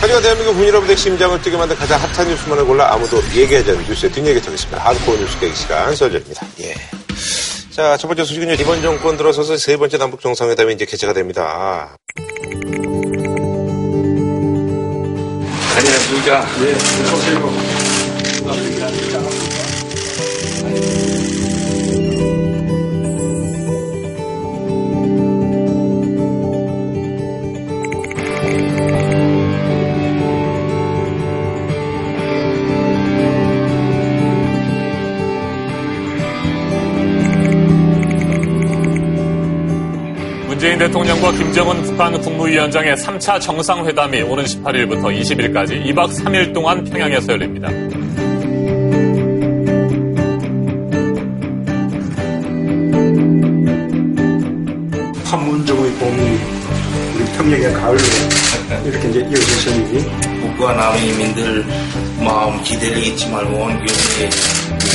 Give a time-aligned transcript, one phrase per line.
[0.00, 4.10] 하지만 대한민국 국민 여러분의 심장을 뛰게 만든 가장 핫한 뉴스만을 골라 아무도 얘기하지 않는 뉴스의
[4.12, 4.82] 뒷얘기 전했습니다.
[4.82, 6.46] 하드코어 뉴스 계기 시간 설정입니다.
[6.62, 6.74] 예.
[7.70, 8.54] 자, 첫 번째 소식은요.
[8.54, 11.96] 이번 정권 들어서서 세 번째 남북 정상회담이 이제 개최가 됩니다.
[15.76, 16.46] 안녕하십니까.
[16.60, 17.69] 네, 어서오세요.
[40.60, 47.68] 문재인 대통령과 김정은 북한 국무위원장의 3차 정상회담이 오는 18일부터 20일까지 2박 3일 동안 평양에서 열립니다.
[55.24, 56.38] 판문점의 봄이
[57.14, 57.98] 우리 평양의 가을로
[58.84, 60.04] 이렇게 이제 이어졌으니
[60.42, 61.64] 북과 남의 이민들
[62.22, 64.28] 마음 기대를 잊지 말고 온 교육에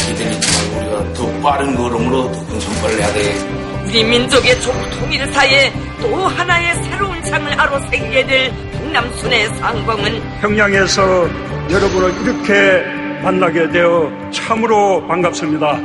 [0.06, 3.65] 기대를 잊지 말고 우리가 더 빠른 걸음으로 더 큰 성과를 내야 돼.
[3.96, 11.30] 우리 민족의 종통일 사이에 또 하나의 새로운 장을 하루 생게 될 동남순의 상공은 평양에서
[11.72, 12.84] 여러분을 이렇게
[13.24, 15.80] 만나게 되어 참으로 반갑습니다.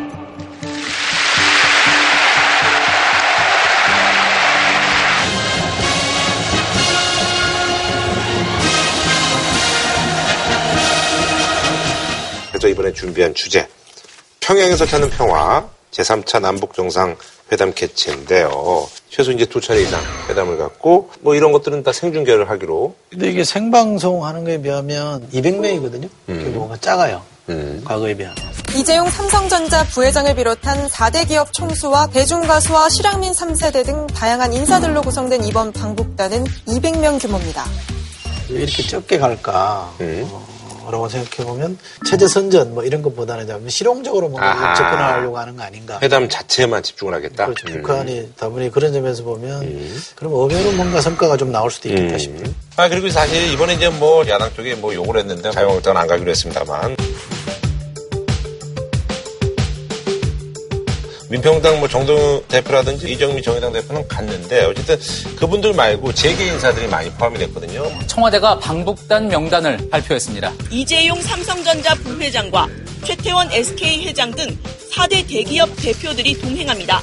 [12.48, 13.68] 그래서 이번에 준비한 주제
[14.40, 17.16] 평양에서 찾는 평화 제3차 남북정상
[17.52, 18.88] 회담 개최인데요.
[19.08, 23.44] 최소 이제 두 차례 이상 회담을 갖고 뭐 이런 것들은 다 생중계를 하기로 근데 이게
[23.44, 26.08] 생방송 하는 거에 비하면 200명이거든요.
[26.26, 27.22] 규모가 작아요.
[27.48, 27.82] 음.
[27.84, 28.36] 과거에 비하면.
[28.76, 35.72] 이재용 삼성전자 부회장을 비롯한 4대 기업 총수와 대중가수와 실향민 3세대 등 다양한 인사들로 구성된 이번
[35.72, 37.64] 방북단은 200명 규모입니다.
[38.48, 39.92] 왜 이렇게 적게 갈까?
[40.00, 40.28] 음.
[40.30, 40.46] 어,
[40.90, 44.74] 라고 생각해보면 체제 선전 뭐 이런 것보다는 좀 실용적으로 뭔가.
[44.74, 45.98] 접근하려고 하는 거 아닌가.
[46.02, 47.46] 회담 자체에만 집중을 하겠다.
[47.46, 47.68] 그렇죠.
[47.68, 47.82] 음.
[47.82, 52.18] 북한이 다분히 그런 점에서 보면 그럼 엄연한 뭔가 성과가 좀 나올 수도 있겠다 음.
[52.18, 52.54] 싶어요.
[52.76, 56.96] 아 그리고 사실 이번에 이제 뭐 야당 쪽에 뭐 욕을 했는데 자유한국당은 안 가기로 했습니다만
[61.30, 64.98] 민평당 뭐 정동 대표라든지 이정미 정의당 대표는 갔는데 어쨌든
[65.38, 67.86] 그분들 말고 재계 인사들이 많이 포함이 됐거든요.
[68.08, 70.52] 청와대가 방북단 명단을 발표했습니다.
[70.70, 72.66] 이재용 삼성전자 부회장과
[73.04, 74.44] 최태원 SK 회장 등
[74.92, 77.00] 4대 대기업 대표들이 동행합니다.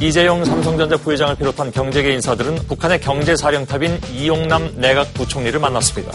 [0.00, 6.12] 이재용 삼성전자 부회장을 비롯한 경제계 인사들은 북한의 경제사령탑인 이용남 내각 부총리를 만났습니다.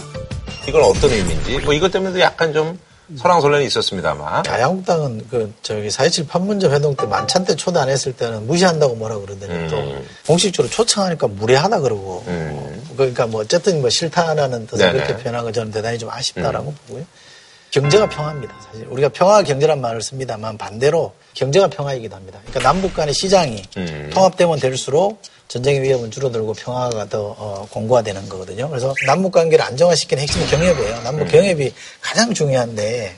[0.68, 2.78] 이건 어떤 의미인지 뭐 이것 때문에도 약간 좀
[3.16, 8.46] 설왕설래는 있었습니다만 자유한국당은 그 저기 4.27 판문점 회동 때 만찬 때 초대 안 했을 때는
[8.46, 9.68] 무시한다고 뭐라 그러더니 음.
[9.70, 12.82] 또 공식적으로 초청하니까 무례하다 그러고 음.
[12.96, 14.92] 그러니까 뭐 어쨌든 뭐 싫다라는 뜻을 네네.
[14.92, 17.04] 그렇게 표현한 건 저는 대단히 좀 아쉽다라고 보고요.
[17.70, 18.54] 경제가 평화입니다.
[18.70, 22.40] 사실 우리가 평화 경제란 말을 씁니다만 반대로 경제가 평화이기도 합니다.
[22.46, 24.10] 그러니까 남북 간의 시장이 음.
[24.12, 28.68] 통합되면 될수록 전쟁의 위험은 줄어들고 평화가 더 어, 공고화 되는 거거든요.
[28.68, 31.02] 그래서 남북 관계를 안정화시키는 핵심은 경협이에요.
[31.02, 33.16] 남북 경협이 가장 중요한데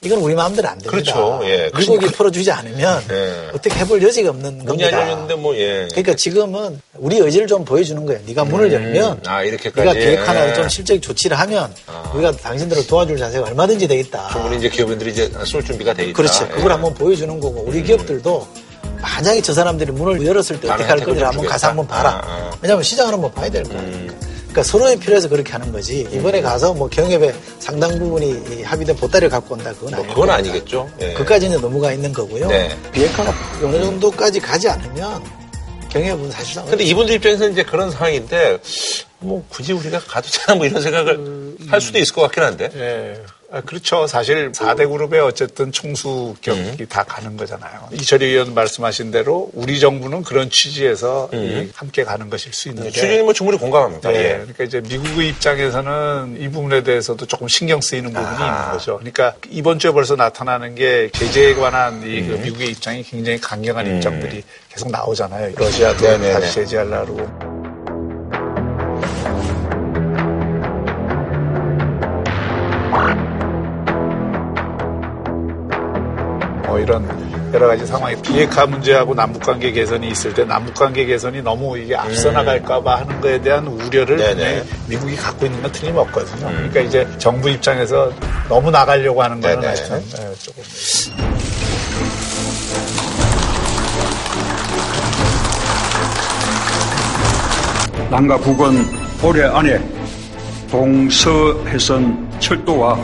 [0.00, 0.90] 이건 우리 마음대로 안 됩니다.
[0.92, 1.40] 그렇죠.
[1.42, 1.64] 예.
[1.76, 3.48] 미국이 그러니까- 풀어주지 않으면 예.
[3.52, 4.96] 어떻게 해볼 여지가 없는 문이 겁니다.
[4.96, 5.88] 안 열렸는데 뭐 예.
[5.90, 8.20] 그러니까 지금은 우리 의지를 좀 보여주는 거예요.
[8.24, 9.80] 네가 문을 열면 아, 이렇게까지.
[9.80, 10.54] 네가 계획 하나 예.
[10.54, 12.12] 좀 실제적 조치를 하면 아.
[12.14, 14.28] 우리가 당신들을 도와줄 자세가 얼마든지 되겠다.
[14.30, 16.12] 충분히 이제 기업인들이 이제 쏠 준비가 돼 있다.
[16.16, 16.44] 그렇지.
[16.44, 16.48] 예.
[16.48, 18.46] 그걸 한번 보여주는 거고 우리 기업들도
[19.02, 22.22] 만약에 저 사람들이 문을 열었을 때 어떻게 할 남한테 건지 한번 좀 가서 한번 봐라.
[22.24, 22.50] 아, 아.
[22.62, 23.80] 왜냐하면 시장을 한번 봐야 될 거야.
[24.48, 26.08] 그러니까 서로의 필요해서 그렇게 하는 거지.
[26.10, 30.14] 이번에 가서 뭐 경협의 상당 부분이 이 합의된 보따리를 갖고 온다 그건 뭐 아니고.
[30.14, 30.90] 그건 아니겠죠.
[31.00, 31.12] 예.
[31.12, 32.48] 그까지는 넘어가 있는 거고요.
[32.48, 32.76] 네.
[32.92, 33.32] 비핵화가
[33.62, 35.22] 어느 정도까지 가지 않으면
[35.90, 38.58] 경협은 사실상 근데 이분들 입장에서는 이제 그런 상황인데
[39.20, 42.70] 뭐 굳이 우리가 가도 되나 뭐 이런 생각을 할 수도 있을 것 같긴 한데.
[42.74, 43.22] 예.
[43.50, 44.06] 아, 그렇죠.
[44.06, 47.88] 사실 4대 그룹에 어쨌든 총수 격이 다 가는 거잖아요.
[47.92, 52.90] 이철희 의원 말씀하신 대로 우리 정부는 그런 취지에서 이 함께 가는 것일 수 있는데.
[52.90, 54.10] 추진이 뭐 충분히 공감합니다.
[54.10, 54.32] 네, 예.
[54.32, 58.62] 그러니까 이제 미국의 입장에서는 이 부분에 대해서도 조금 신경 쓰이는 부분이 아하.
[58.64, 58.96] 있는 거죠.
[58.98, 64.90] 그러니까 이번 주에 벌써 나타나는 게 제재에 관한 이그 미국의 입장이 굉장히 강경한 입장들이 계속
[64.90, 65.54] 나오잖아요.
[65.56, 66.32] 러시아도 네네네.
[66.34, 67.47] 다시 제재하려고.
[76.78, 81.96] 뭐 이런 여러 가지 상황이 비핵화 문제하고 남북관계 개선이 있을 때 남북관계 개선이 너무 이게
[81.96, 84.62] 앞서 나갈까봐 하는 거에 대한 우려를 네네.
[84.86, 86.46] 미국이 갖고 있는 건 틀림없거든요.
[86.46, 88.12] 그러니까 이제 정부 입장에서
[88.48, 89.66] 너무 나가려고 하는 거는 네네.
[89.66, 90.62] 하여튼 예, 조금
[98.10, 98.84] 남과 북은
[99.22, 99.80] 올해 안에
[100.70, 102.96] 동서해선 철도와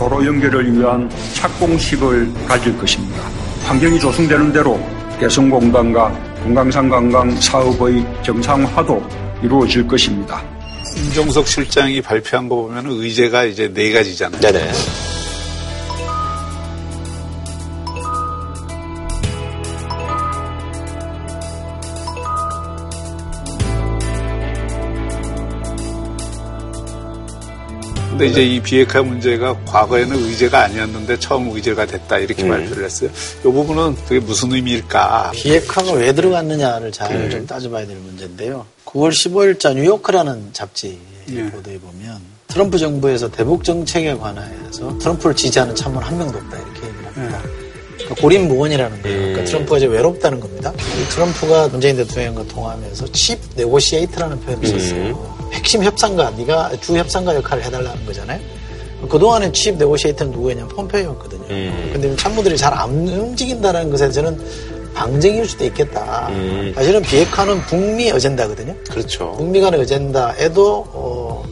[0.00, 3.20] 도로 연결을 위한 착공식을 가질 것입니다.
[3.64, 4.80] 환경이 조성되는 대로
[5.20, 6.10] 개성공단과
[6.42, 9.06] 금강산 관광 사업의 정상화도
[9.42, 10.42] 이루어질 것입니다.
[10.96, 14.40] 임종석 실장이 발표한 거 보면 의제가 이제 네 가지잖아요.
[14.40, 15.09] 네네.
[28.20, 33.08] 근데 이제 이 비핵화 문제가 과거에는 의제가 아니었는데 처음 의제가 됐다 이렇게 발표를 했어요.
[33.38, 35.30] 이 부분은 그게 무슨 의미일까?
[35.32, 38.66] 비핵화가 왜 들어갔느냐를 잘좀 따져봐야 될 문제인데요.
[38.84, 40.98] 9월 15일자 뉴요커라는 잡지
[41.30, 41.44] 예.
[41.46, 47.06] 보도에 보면 트럼프 정부에서 대북 정책에 관하여서 트럼프를 지지하는 참모는 한 명도 없다 이렇게 얘기를
[47.06, 47.38] 합니다.
[47.42, 47.59] 그러니까
[48.14, 49.18] 고립무원이라는 거예요.
[49.18, 50.72] 그러니까 트럼프가 이제 외롭다는 겁니다.
[51.00, 55.36] 이 트럼프가 문재인 대통령과 통화하면서 chief negotiator라는 표현을 썼어요.
[55.52, 58.40] 핵심 협상가, 네가 주 협상가 역할을 해달라는 거잖아요.
[59.08, 61.46] 그동안에 칩 네고시에이트는 누구였냐면 폼페이오였거든요.
[61.92, 64.38] 근데 참모들이 잘 안 움직인다는 것에 저는
[64.94, 66.30] 방증일 수도 있겠다.
[66.74, 68.74] 사실은 비핵화는 북미 어젠다거든요.
[68.90, 69.32] 그렇죠.
[69.38, 71.44] 북미 간의 어젠다에도 어,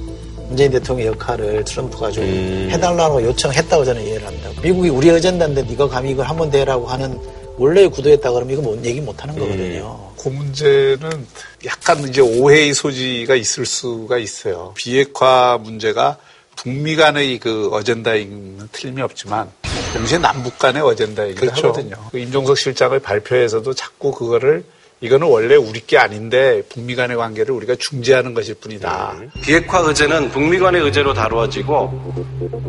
[0.49, 4.51] 문재인 대통령의 역할을 트럼프가 좀 해달라고 요청했다고 저는 이해를 합니다.
[4.63, 7.19] 미국이 우리 어젠다인데 네가 감히 이걸 한 번 대라고 하는
[7.57, 10.13] 원래의 구도였다 그러면 이거 못 얘기 못 하는 거거든요.
[10.17, 11.27] 그 문제는
[11.67, 14.73] 약간 이제 오해의 소지가 있을 수가 있어요.
[14.77, 16.17] 비핵화 문제가
[16.57, 19.51] 북미 간의 그 어젠다인 틀림이 없지만
[19.95, 21.69] 동시에 남북 간의 어젠다이기도 그렇죠.
[21.69, 21.97] 하거든요.
[22.11, 24.65] 그 임종석 실장의 발표에서도 자꾸 그거를
[25.01, 29.15] 이거는 원래 우리 게 아닌데 북미 간의 관계를 우리가 중재하는 것일 뿐이다.
[29.43, 32.15] 비핵화 의제는 북미 간의 의제로 다루어지고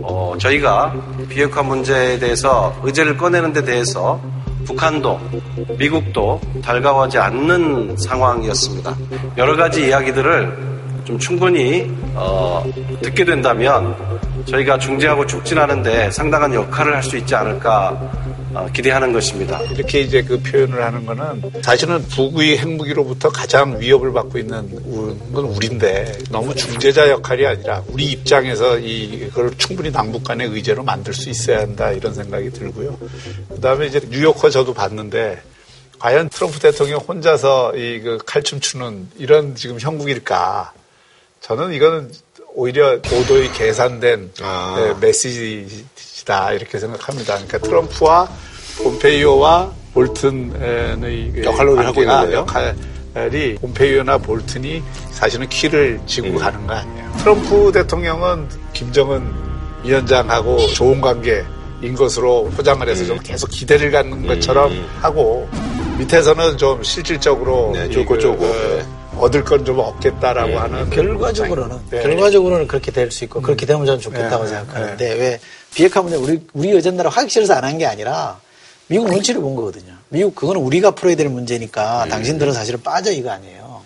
[0.03, 0.93] 어, 저희가
[1.27, 4.21] 비핵화 문제에 대해서 의제를 꺼내는 데 대해서
[4.65, 5.19] 북한도
[5.77, 8.95] 미국도 달가워하지 않는 상황이었습니다.
[9.37, 10.69] 여러 가지 이야기들을
[11.05, 12.63] 좀 충분히 어,
[13.01, 13.95] 듣게 된다면
[14.45, 18.28] 저희가 중재하고 촉진하는데 상당한 역할을 할 수 있지 않을까 어,
[18.73, 19.61] 기대하는 것입니다.
[19.73, 24.69] 이렇게 이제 그 표현을 하는 거는 사실은 북의 핵무기로부터 가장 위협을 받고 있는
[25.33, 31.29] 건 우리인데 너무 중재자 역할이 아니라 우리 입장에서 이걸 충분히 남북 간의 의제로 만들 수
[31.29, 32.97] 있어야 한다 이런 생각이 들고요.
[33.49, 35.41] 그 다음에 이제 뉴요커 저도 봤는데
[35.99, 40.73] 과연 트럼프 대통령 혼자서 이 그 칼춤 추는 이런 지금 형국일까?
[41.41, 42.11] 저는 이거는
[42.53, 44.75] 오히려 고도의 계산된 아.
[44.77, 47.35] 네, 메시지다 이렇게 생각합니다.
[47.35, 48.29] 그러니까 트럼프와
[48.83, 52.33] 폼페이오와 볼튼의 그 역할을 하고 있는?
[52.33, 56.37] 역할이 폼페이오나 볼튼이 사실은 키를 쥐고 음.
[56.37, 57.11] 가는 거 아니에요.
[57.19, 59.33] 트럼프 대통령은 김정은
[59.83, 61.43] 위원장하고 좋은 관계
[61.81, 63.07] 인 것으로 포장을 해서 음.
[63.07, 65.47] 좀 계속 기대를 갖는 것처럼 하고
[65.97, 68.27] 밑에서는 좀 실질적으로 네, 이 쪼고 그.
[68.27, 68.98] 어, 네.
[69.19, 72.01] 얻을 건 좀 없겠다라고 하는 결과적으로는 네.
[72.01, 75.39] 결과적으로는 그렇게 될 수 있고 그렇게 되면 저는 좋겠다고 네, 생각하는데 왜
[75.73, 78.39] 비핵화 문제 우리 우리 어젠다로 하기 싫어서 안 한 게 아니라
[78.87, 79.93] 미국 눈치를 본 거거든요.
[80.09, 83.81] 미국 그거는 우리가 풀어야 될 문제니까 당신들은 사실은 빠져 이거 아니에요.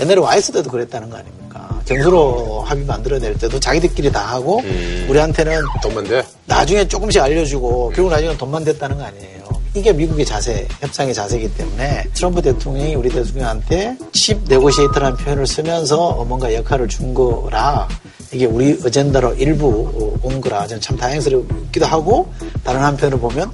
[0.00, 1.80] 옛날에 와이스 때도 그랬다는 거 아닙니까?
[1.84, 4.62] 정수로 합의 만들어낼 때도 자기들끼리 다 하고
[5.08, 6.22] 우리한테는 돈만 돼.
[6.46, 9.40] 나중에 조금씩 알려주고 결국 나중에 돈만 됐다는 거 아니에요.
[9.74, 16.52] 이게 미국의 자세, 협상의 자세이기 때문에 트럼프 대통령이 우리 대통령한테 칩 네고시에이터라는 표현을 쓰면서 뭔가
[16.52, 17.86] 역할을 준 거라
[18.32, 23.50] 이게 우리 어젠다로 일부 온 거라 저는 참 다행스럽기도 하고 다른 한편으로 보면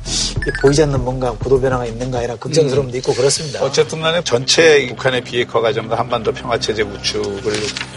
[0.46, 3.62] 이 보이지 않는 뭔가 구도 변화가 있는가 아니라 걱정스러움도 있고 그렇습니다.
[3.62, 7.52] 어쨌든 간에 전체 북한의 비핵화 과정과 한반도 평화체제 구축을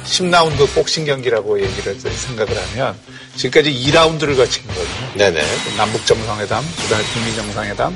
[0.06, 2.96] 10라운드 복싱 경기라고 얘기를 해서 생각을 하면
[3.36, 5.18] 지금까지 2라운드를 거친 거거든요.
[5.18, 5.42] 네네.
[5.78, 7.96] 남북 정상회담, 그다음에 북미 정상회담.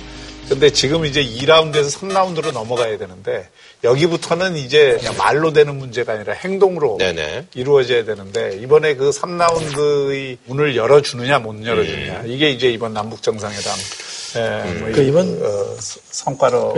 [0.49, 3.47] 근데 지금 이제 2라운드에서 3라운드로 넘어가야 되는데
[3.83, 7.47] 여기부터는 이제 그냥 말로 되는 문제가 아니라 행동으로 네네.
[7.55, 12.23] 이루어져야 되는데 이번에 그 3라운드의 문을 열어주느냐 못 열어주느냐.
[12.25, 13.73] 이게 이제 이번 남북 정상회담.
[14.35, 16.75] 예, 뭐그 이, 이번- 어, 서- 성과로.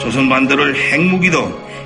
[0.00, 1.38] 조선 반도를 핵무기도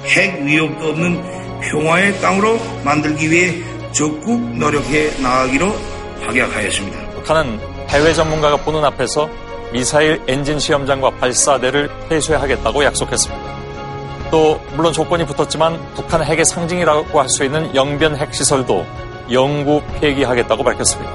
[0.06, 3.54] 핵 위협도 없는 평화의 땅으로 만들기 위해
[3.92, 7.10] 적극 노력해 나가기로 확약하였습니다.
[7.10, 9.28] 북한은 해외 전문가가 보는 앞에서
[9.72, 13.56] 미사일 엔진 시험장과 발사대를 폐쇄하겠다고 약속했습니다.
[14.30, 18.84] 또 물론 조건이 붙었지만 북한 핵의 상징이라고 할 수 있는 영변 핵시설도
[19.30, 21.12] 영구 폐기하겠다고 밝혔습니다.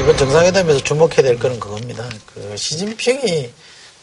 [0.00, 2.04] 이번 정상회담에서 주목해야 될 거는 그겁니다.
[2.34, 3.50] 그 시진핑이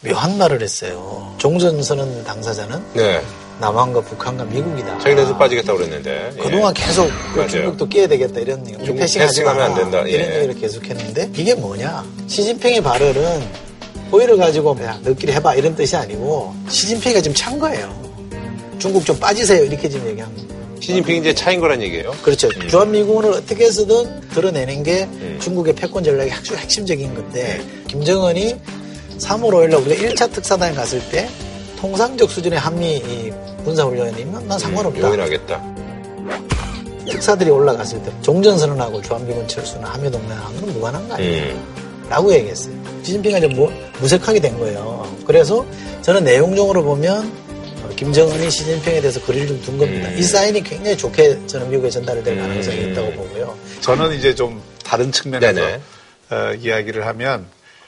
[0.02, 1.34] 묘한 말을 했어요.
[1.38, 3.22] 종전 선언 당사자는 네.
[3.60, 4.98] 남한과 북한과 미국이다.
[4.98, 6.32] 자기네들 빠지겠다고 그랬는데.
[6.36, 6.38] 예.
[6.42, 7.48] 그동안 계속 그.
[7.48, 10.06] 중국도 끼야 되겠다 이런 우리 중국 패싱하지 패싱하면 안 된다.
[10.06, 10.10] 예.
[10.10, 12.04] 이런 얘기를 계속했는데 이게 뭐냐?
[12.26, 13.42] 시진핑의 발언은
[14.12, 18.06] 호의를 가지고 야, 너끼리 해봐 이런 뜻이 아니고 시진핑이가 지금 찬 거예요.
[18.78, 20.46] 중국 좀 빠지세요 이렇게 지금 얘기한 거예요.
[20.80, 22.12] 시진핑이 이제 차인 거란 얘기예요.
[22.22, 22.48] 그렇죠.
[22.48, 22.68] 음.
[22.68, 25.38] 주한미군을 어떻게 해서든 드러내는 게 음.
[25.40, 28.56] 중국의 패권 전략의 아주 핵심적인 건데 김정은이
[29.18, 31.26] 3월 5일날 우리가 1차 특사단에 갔을 때
[31.86, 33.32] 통상적 수준의 한미 이
[33.64, 35.00] 군사훈련이면 난 상관없다.
[35.00, 35.62] 용인하겠다.
[37.08, 41.54] 특사들이 올라갔을 때 종전선언하고 주한미군 철수는 한미동맹하고는 무관한 거 아니에요.
[41.54, 42.06] 음.
[42.10, 42.74] 라고 얘기했어요.
[43.04, 45.08] 시진핑이 이제 뭐, 무색하게 된 거예요.
[45.24, 45.64] 그래서
[46.02, 47.32] 저는 내용적으로 보면
[47.84, 50.08] 어, 김정은이 시진핑에 대해서 거리를 좀 둔 겁니다.
[50.08, 50.18] 음.
[50.18, 53.56] 이 사인이 굉장히 좋게 저는 미국에 전달이 될 가능성이 있다고 보고요.
[53.80, 55.60] 저는 이제 좀 다른 측면에서.
[56.28, 57.46] 어, 이야기를 하면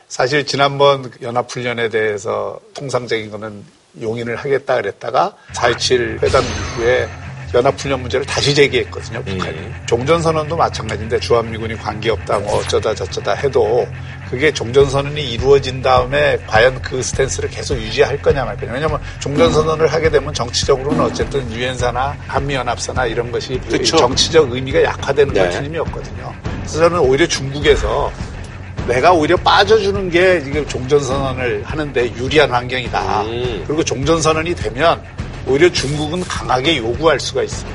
[0.09, 3.63] 사실 지난번 연합훈련에 대해서 통상적인 거는
[4.01, 7.09] 용인을 하겠다 그랬다가 4.27 회담 이후에
[7.55, 9.57] 연합훈련 문제를 다시 제기했거든요, 북한이.
[9.87, 13.89] 종전선언도 마찬가지인데 주한미군이 관계없다, 뭐 어쩌다 저쩌다 해도
[14.31, 18.73] 그게 종전선언이 이루어진 다음에 과연 그 스탠스를 계속 유지할 거냐 말 거냐.
[18.73, 23.97] 왜냐하면 종전선언을 하게 되면 정치적으로는 어쨌든 유엔사나 한미연합사나 이런 것이 그쵸.
[23.97, 25.51] 정치적 의미가 약화되는 건 네.
[25.51, 26.35] 틀림이 없거든요.
[26.61, 28.13] 그래서 저는 오히려 중국에서
[28.89, 33.23] 내가 오히려 빠져주는 게 지금 종전선언을 하는데 유리한 환경이다.
[33.23, 33.65] 음.
[33.67, 35.03] 그리고 종전선언이 되면
[35.47, 37.71] 오히려 중국은 강하게 요구할 수가 있어요.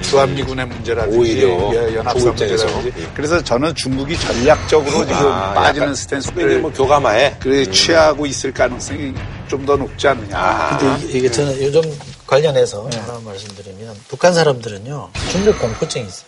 [0.00, 1.20] 주한미군의 문제라든지 음.
[1.20, 2.26] 오히려 예, 연합사.
[2.28, 8.52] 문제라든지 그래서 저는 중국이 전략적으로 지금 아, 빠지는 약간 스탠스를 뭐 교감하에 그래 취하고 있을
[8.54, 9.12] 가능성이
[9.48, 10.38] 좀 더 높지 않느냐.
[10.38, 10.78] 아.
[10.78, 11.82] 근데 이게, 이게 저는 요즘
[12.26, 16.26] 관련해서 하나 말씀드리면 북한 사람들은요 중국 공포증이 있어요.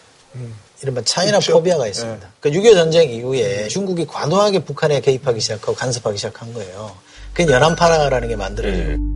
[0.85, 2.29] 이른바 차이나 포비아가 있습니다.
[2.41, 6.93] 그러니까 6.25 전쟁 이후에 중국이 과도하게 북한에 개입하기 시작하고 간섭하기 시작한 거예요.
[7.33, 9.14] 그게 연안파라는 게 만들어지고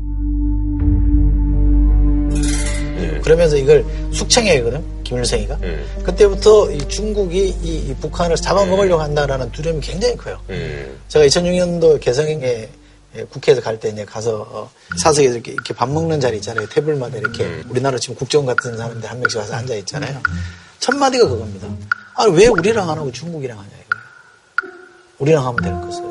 [3.23, 5.59] 그러면서 이걸 숙청해거든 김일성이가.
[5.63, 6.03] 음.
[6.03, 10.41] 그때부터 이 중국이 이, 이 북한을 잡아먹으려고 한다라는 두려움이 굉장히 커요.
[10.49, 10.99] 음.
[11.09, 12.69] 제가 2006년도 개성에
[13.17, 16.67] 예, 국회에서 갈 때 이제 가서 어, 사석에서 이렇게, 이렇게 밥 먹는 자리 있잖아요.
[16.69, 20.21] 테이블마다 이렇게 우리나라 지금 국정 같은 사람들 한 명씩 와서 앉아 있잖아요.
[20.81, 21.69] 첫 마디가 그겁니다.
[22.15, 24.05] 아왜 우리랑 안 하고 중국이랑 하냐 이거예요.
[25.19, 26.03] 우리랑 하면 될 것을.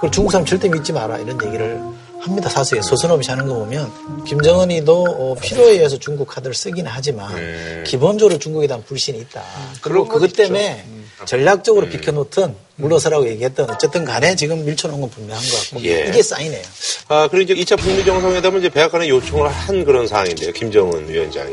[0.00, 1.80] 그리고 중국 사람 절대 믿지 마라 이런 얘기를
[2.20, 2.48] 합니다.
[2.48, 8.66] 서슴 없이 하는 거 보면 김정은이도 어, 필요에 의해서 중국 카드를 쓰긴 하지만 기본적으로 중국에
[8.66, 9.42] 대한 불신이 있다.
[9.80, 10.42] 그리고 그것 있죠.
[10.42, 10.84] 때문에
[11.24, 16.06] 전략적으로 비켜놓든 물러서라고 얘기했던 어쨌든 간에 지금 밀쳐놓은 건 분명한 것 같고 예.
[16.08, 16.62] 이게 사인이에요.
[17.08, 20.52] 아, 그리고 이제 2차 북미 정상회담은 이제 백악관에 요청을 한 그런 상황인데요.
[20.52, 21.52] 김정은 위원장이.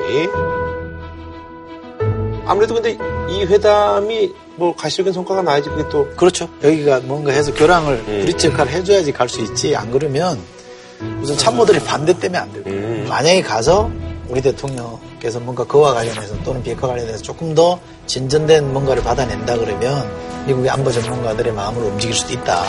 [2.46, 2.98] 아무래도 근데
[3.30, 6.50] 이 회담이 뭐 가시적인 성과가 나야지 그게 또 그렇죠.
[6.64, 8.22] 여기가 뭔가 해서 교량을 음.
[8.22, 9.76] 브릿지 역할을 해줘야지 갈 수 있지.
[9.76, 10.40] 안 그러면
[11.22, 13.06] 우선 참모들이 반대 때문에 안 되고 음.
[13.10, 13.90] 만약에 가서
[14.30, 20.10] 우리 대통령께서 뭔가 그와 관련해서 또는 비핵화 관련해서 조금 더 진전된 뭔가를 받아낸다 그러면
[20.48, 22.64] 미국의 안보 전문가들의 마음을 움직일 수도 있다.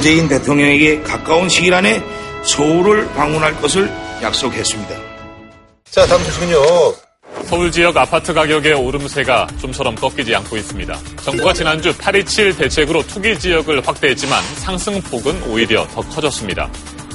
[0.00, 2.02] 문재인 대통령에게 가까운 시일 안에
[2.42, 3.92] 서울을 방문할 것을
[4.22, 4.96] 약속했습니다.
[5.90, 6.56] 자, 다음 소식은요.
[7.44, 10.98] 서울 지역 아파트 가격의 오름세가 좀처럼 꺾이지 않고 있습니다.
[11.22, 16.70] 정부가 지난주 827 대책으로 투기 지역을 확대했지만 상승폭은 오히려 더 커졌습니다.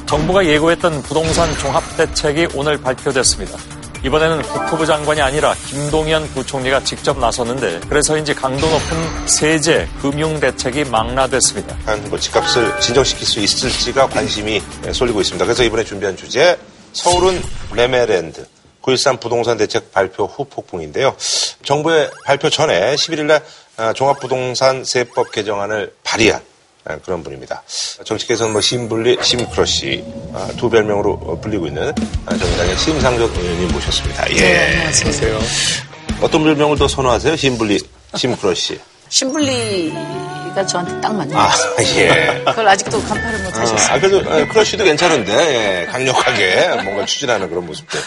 [0.06, 3.75] 정부가 예고했던 부동산 종합대책이 오늘 발표됐습니다.
[4.06, 11.76] 이번에는 국토부 장관이 아니라 김동연 부총리가 직접 나섰는데 그래서인지 강도 높은 세제, 금융 대책이 망라됐습니다.
[11.86, 15.44] 한뭐 집값을 진정시킬 수 있을지가 관심이 쏠리고 있습니다.
[15.44, 16.56] 그래서 이번에 준비한 주제
[16.94, 17.42] 서울은
[17.76, 18.46] 매매랜드
[18.84, 21.16] 9.13 부동산 대책 발표 후 폭풍인데요.
[21.64, 23.42] 정부의 발표 전에 11일날
[23.78, 26.55] 아, 종합부동산 세법 개정안을 발의한 아,
[27.04, 27.63] 그런 분입니다.
[28.04, 31.92] 정치계에서는 뭐 심분리, 심크러쉬 아, 두 별명으로 불리고 있는
[32.25, 34.32] 아, 정의당의 심상정 의원님 모셨습니다.
[34.38, 34.86] 예.
[34.86, 35.39] 안녕하세요.
[36.22, 37.36] 어떤 별명을 더 선호하세요?
[37.36, 37.80] 심분리,
[38.15, 38.80] 심크러쉬.
[39.10, 39.94] 심블리
[40.56, 41.52] 가 저한테 딱 맞는 것 아.
[41.98, 42.44] 예.
[42.46, 43.94] 그걸 아직도 간파를 못 하셨어요.
[43.96, 48.00] 아, 그래도 어, 크러쉬도 괜찮은데 예, 강력하게 뭔가 추진하는 그런 모습들.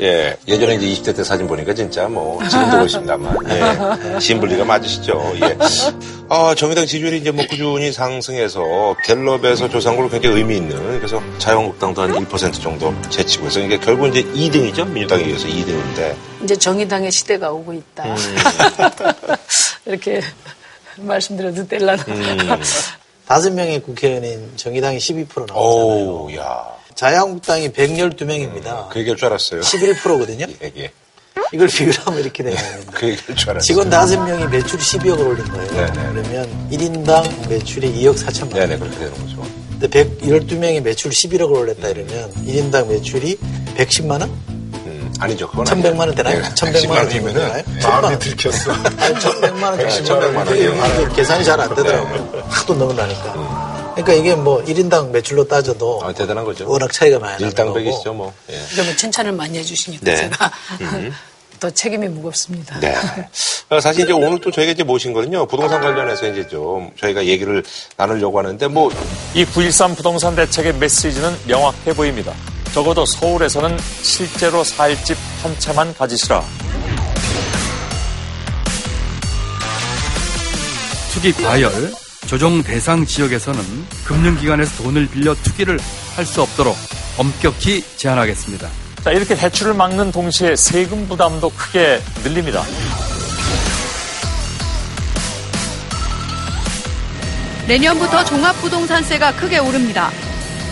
[0.00, 5.34] 예, 예전에 이제 20대 때 사진 보니까 진짜 뭐 지금도 그렇습니다만 예, 신분리가 맞으시죠.
[5.42, 5.56] 예.
[6.28, 12.02] 아, 정의당 지지율이 이제 뭐 꾸준히 상승해서 갤럽에서 조사한 걸로 굉장히 의미 있는 그래서 자유한국당도
[12.02, 17.52] 한 1% 정도 제치고 해서 이게 결국 이제 2등이죠 민주당에 의해서 2등인데 이제 정의당의 시대가
[17.52, 18.04] 오고 있다.
[18.04, 18.16] 음.
[19.86, 20.20] 이렇게
[20.96, 22.02] 말씀드려도 될라나.
[22.08, 22.38] 음.
[23.26, 25.56] 다섯 명의 국회의원인 정의당이 12% 나왔잖아요.
[25.56, 26.64] 오우 야.
[26.94, 28.88] 자유한국당이 112명입니다.
[28.90, 29.60] 그 얘기할 줄 알았어요.
[29.60, 30.46] 11%거든요.
[30.62, 30.92] 예, 예.
[31.52, 32.92] 이걸 비교하면 이렇게 되는 겁니다.
[32.94, 33.66] 그 얘기할 줄 알았어요.
[33.66, 35.70] 직원 5명이 매출이 12억을 올린 거예요.
[35.72, 35.92] 네네.
[35.92, 38.68] 그러면 1인당 매출이 2억 4천만 원.
[38.68, 39.46] 네네, 그렇게 되는 거죠.
[39.80, 43.38] 근데 112명이 매출 11억을 올렸다 이러면 1인당 매출이
[43.76, 44.30] 110만 원?
[45.22, 45.48] 음, 아니죠.
[45.48, 46.40] 그건 1100만 원 되나요?
[46.42, 46.98] 네, 1100만 원 110만 되나요?
[47.04, 48.18] 원이면은 1000만 원.
[48.18, 48.72] 들켰어.
[48.72, 50.46] 아니, 1100만 원, 네, 110만 원.
[50.46, 51.02] 1100만 원.
[51.02, 52.42] 이게 계산이 잘 안 되더라고요.
[52.48, 53.92] 하도 너무 나니까.
[53.94, 56.68] 그러니까 이게 뭐 1인당 매출로 따져도 아, 대단한 거죠.
[56.68, 57.78] 워낙 차이가 많이 나는 거고.
[57.78, 58.32] 일당백이시죠, 뭐.
[58.50, 58.58] 예.
[58.72, 60.16] 그러면 칭찬을 많이 해주시니까 네.
[60.16, 60.50] 제가
[60.80, 61.12] 음.
[61.60, 62.80] 더 책임이 무겁습니다.
[62.80, 62.96] 네.
[63.68, 67.62] 어, 사실 이제 오늘 또 저희가 이제 모신 거는요, 부동산 관련해서 이제 좀 저희가 얘기를
[67.96, 68.90] 나누려고 하는데 뭐,
[69.34, 72.32] 이 9.13 부동산 대책의 메시지는 명확해 보입니다.
[72.72, 76.42] 적어도 서울에서는 실제로 살 집 한 채만 가지시라.
[81.12, 81.92] 투기 과열,
[82.26, 83.60] 조정 대상 지역에서는
[84.04, 85.78] 금융기관에서 돈을 빌려 투기를
[86.16, 86.76] 할 수 없도록
[87.18, 88.68] 엄격히 제한하겠습니다.
[89.02, 92.62] 자, 이렇게 대출을 막는 동시에 세금 부담도 크게 늘립니다.
[97.66, 100.10] 내년부터 종합부동산세가 크게 오릅니다.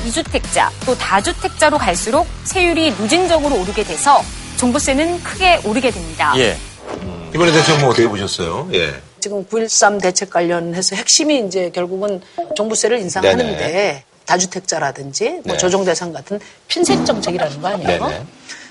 [0.06, 4.22] 2주택자 또 다주택자로 갈수록 세율이 누진적으로 오르게 돼서
[4.56, 6.34] 종부세는 크게 오르게 됩니다.
[6.36, 6.56] 예.
[7.34, 8.68] 이번에 대책 뭐 어떻게 보셨어요?
[8.72, 8.94] 예.
[9.20, 12.20] 지금 9.13 대책 관련해서 핵심이 이제 결국은
[12.56, 14.04] 종부세를 인상하는데 네네.
[14.24, 15.56] 다주택자라든지 뭐 네.
[15.56, 18.06] 조정 대상 같은 핀셋 정책이라는 거 아니에요?
[18.06, 18.26] 네네.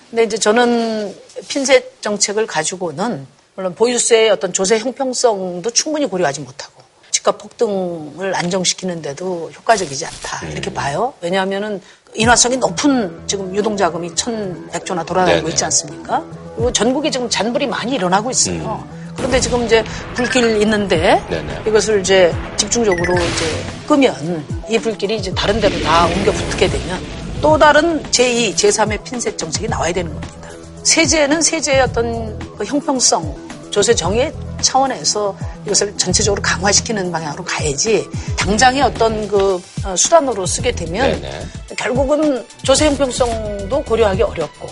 [0.10, 1.16] 근데 이제 저는
[1.48, 6.79] 핀셋 정책을 가지고는 물론 보유세의 어떤 조세 형평성도 충분히 고려하지 못하고
[7.20, 10.52] 집값 폭등을 안정시키는데도 효과적이지 않다 음.
[10.52, 11.14] 이렇게 봐요.
[11.22, 11.82] 왜냐하면은
[12.16, 15.50] 인화성이 높은 지금 유동자금이 1,100조나 돌아다니고 네네.
[15.50, 16.24] 있지 않습니까?
[16.56, 18.84] 그리고 전국에 지금 잔불이 많이 일어나고 있어요.
[18.90, 19.14] 음.
[19.16, 19.84] 그런데 지금 이제
[20.16, 21.64] 불길 있는데 네네.
[21.68, 27.00] 이것을 이제 집중적으로 이제 끄면 이 불길이 이제 다른 데로 다 옮겨 붙게 되면
[27.42, 30.50] 또 다른 제2, 제3의 핀셋 정책이 나와야 되는 겁니다.
[30.84, 39.28] 세제는 세제의 어떤 그 형평성, 조세 정의 차원에서 이것을 전체적으로 강화시키는 방향으로 가야지 당장의 어떤
[39.28, 41.48] 그 어, 수단으로 쓰게 되면 네네.
[41.78, 44.68] 결국은 조세 형평성도 고려하기 어렵고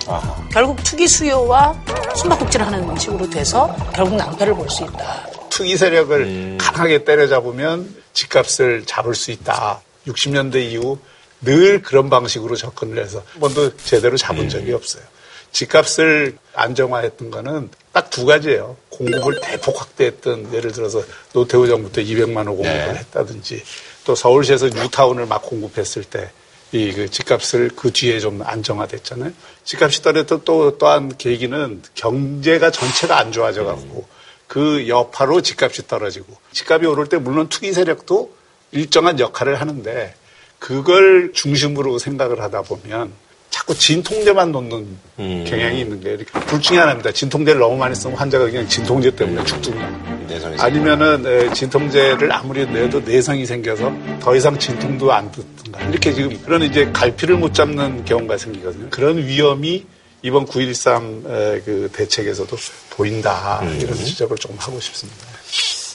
[0.51, 1.81] 결국 투기 수요와
[2.15, 5.27] 숨바꼭질하는 식으로 돼서 결국 낭패를 볼 수 있다.
[5.49, 6.57] 투기 세력을 음.
[6.59, 9.81] 강하게 때려잡으면 집값을 잡을 수 있다.
[10.07, 10.99] 60년대 이후
[11.41, 14.49] 늘 그런 방식으로 접근을 해서 한 번도 제대로 잡은 음.
[14.49, 15.03] 적이 없어요.
[15.51, 18.77] 집값을 안정화했던 거는 딱 두 가지예요.
[18.89, 22.93] 공급을 대폭 확대했던 예를 들어서 노태우 정부 때 200만 원 공급을 네.
[22.93, 23.63] 했다든지
[24.05, 26.29] 또 서울시에서 뉴타운을 막 공급했을 때
[26.73, 29.31] 이 그 집값을 그 뒤에 좀 안정화됐잖아요.
[29.63, 34.05] 집값이 떨어졌던 또 또한 계기는 경제가 전체가 안 좋아져 갖고
[34.47, 38.35] 그 여파로 집값이 떨어지고 집값이 오를 때 물론 투기 세력도
[38.71, 40.13] 일정한 역할을 하는데
[40.59, 43.13] 그걸 중심으로 생각을 하다 보면
[43.49, 45.45] 자꾸 진통제만 놓는 음.
[45.47, 46.17] 경향이 있는 거예요.
[46.17, 47.11] 이렇게 둘 중에 하나입니다.
[47.11, 49.89] 진통제를 너무 많이 쓰면 환자가 그냥 진통제 때문에 죽든가.
[50.27, 55.81] 내성이 아니면은 에, 진통제를 아무리 내도 내성이 생겨서 더 이상 진통도 안 듣든가.
[55.87, 58.89] 이렇게 지금 그런 이제 갈피를 못 잡는 경우가 생기거든요.
[58.89, 59.85] 그런 위험이
[60.21, 61.23] 이번 9.13
[61.63, 62.57] 그 대책에서도
[62.89, 63.61] 보인다.
[63.79, 65.25] 이런 지적을 조금 하고 싶습니다.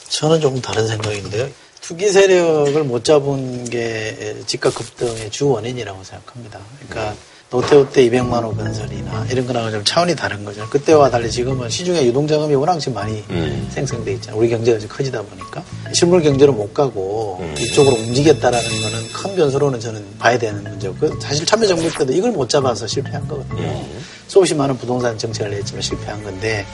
[0.09, 1.49] 저는 조금 다른 생각인데요.
[1.81, 6.59] 투기 세력을 못 잡은 게 집값 급등의 주 원인이라고 생각합니다.
[6.87, 7.13] 그러니까
[7.53, 10.67] 노태우 때 200만 원 건설이나 이런 거랑은 좀 차원이 다른 거죠.
[10.71, 13.67] 그때와 달리 지금은 시중에 유동자금이 워낙 지금 많이 음.
[13.69, 14.39] 생성돼 있잖아요.
[14.39, 15.63] 우리 경제가 지금 커지다 보니까
[15.93, 17.53] 실물 경제로 못 가고 음.
[17.59, 22.49] 이쪽으로 움직였다라는 거는 큰 변수로는 저는 봐야 되는 문제고 그 사실 참여정부 때도 이걸 못
[22.49, 23.61] 잡아서 실패한 거거든요.
[23.61, 24.03] 음.
[24.25, 26.65] 수없이 많은 부동산 정책을 냈지만 실패한 건데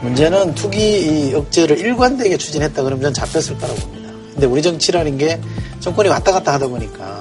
[0.00, 0.78] 문제는 투기
[1.30, 4.10] 이 억제를 일관되게 추진했다 그러면 전 잡혔을 거라고 봅니다.
[4.32, 5.40] 근데 우리 정치라는 게
[5.80, 7.19] 정권이 왔다 갔다 하다 보니까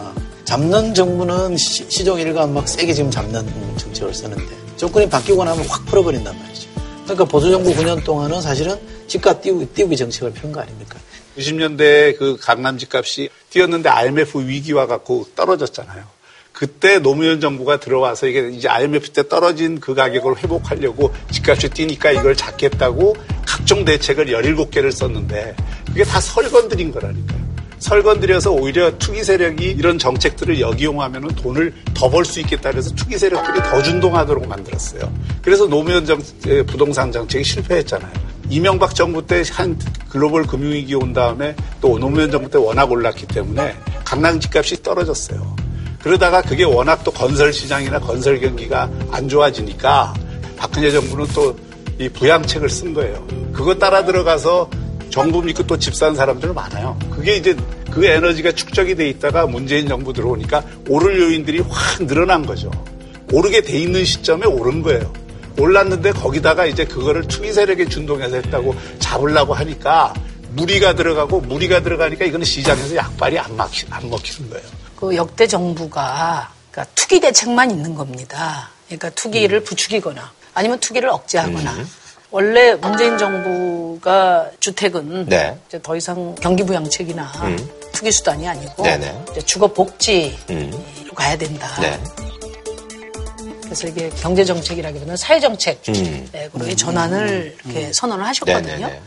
[0.49, 5.85] 잡는 정부는 시, 종 일관 막 세게 지금 잡는 정책을 쓰는데 정권이 바뀌고 나면 확
[5.85, 6.67] 풀어버린단 말이죠.
[7.03, 10.97] 그러니까 보수 정부 9년 동안은 사실은 집값 띄우기, 띄우기 정책을 펴는 거 아닙니까?
[11.37, 16.03] 90년대 그 강남 집값이 뛰었는데 IMF 위기와 갖고 떨어졌잖아요.
[16.51, 22.35] 그때 노무현 정부가 들어와서 이게 이제 IMF 때 떨어진 그 가격을 회복하려고 집값이 뛰니까 이걸
[22.35, 27.48] 잡겠다고 각종 대책을 17개를 썼는데 그게 다 설건들인 거라니까요.
[27.79, 33.59] 설건들여서 오히려 투기 세력이 이런 정책들을 역이용하면 돈을 더 벌 수 있겠다 그래서 투기 세력들이
[33.69, 35.11] 더 준동하도록 만들었어요.
[35.41, 38.11] 그래서 노무현 정, 에, 부동산 정책이 실패했잖아요.
[38.49, 39.77] 이명박 정부 때 한
[40.09, 45.55] 글로벌 금융위기 온 다음에 또 노무현 정부 때 워낙 올랐기 때문에 강남 집값이 떨어졌어요.
[46.01, 50.13] 그러다가 그게 워낙 또 건설 시장이나 건설 경기가 안 좋아지니까
[50.57, 51.55] 박근혜 정부는 또
[51.99, 53.27] 이 부양책을 쓴 거예요.
[53.51, 54.69] 그거 따라 들어가서
[55.09, 56.97] 정부 믿고 또 집 산 사람들 많아요.
[57.11, 57.55] 그게 이제
[57.91, 62.69] 그그 에너지가 축적이 돼 있다가 문재인 정부 들어오니까 오를 요인들이 확 늘어난 거죠.
[63.31, 65.11] 오르게 돼 있는 시점에 오른 거예요.
[65.57, 70.13] 올랐는데 거기다가 이제 그거를 투기 세력에 준동해서 했다고 잡으려고 하니까
[70.53, 74.65] 무리가 들어가고 무리가 들어가니까 이거는 시장에서 약발이 안, 막히, 안 먹히는 거예요.
[74.95, 78.69] 그 역대 정부가 그러니까 투기 대책만 있는 겁니다.
[78.87, 81.75] 그러니까 투기를 부추기거나 아니면 투기를 억제하거나
[82.31, 85.57] 원래 문재인 정부가 주택은 네.
[85.67, 87.69] 이제 더 이상 경기부양책이나 음.
[87.91, 89.23] 투기 수단이 아니고 네네.
[89.31, 90.85] 이제 주거 복지로 음.
[91.15, 91.67] 가야 된다.
[91.81, 91.99] 네.
[93.63, 96.29] 그래서 이게 경제 정책이라기보다는 사회 정책으로 음.
[96.61, 98.77] 의 전환을 이렇게 선언을 하셨거든요.
[98.77, 99.01] 네네네.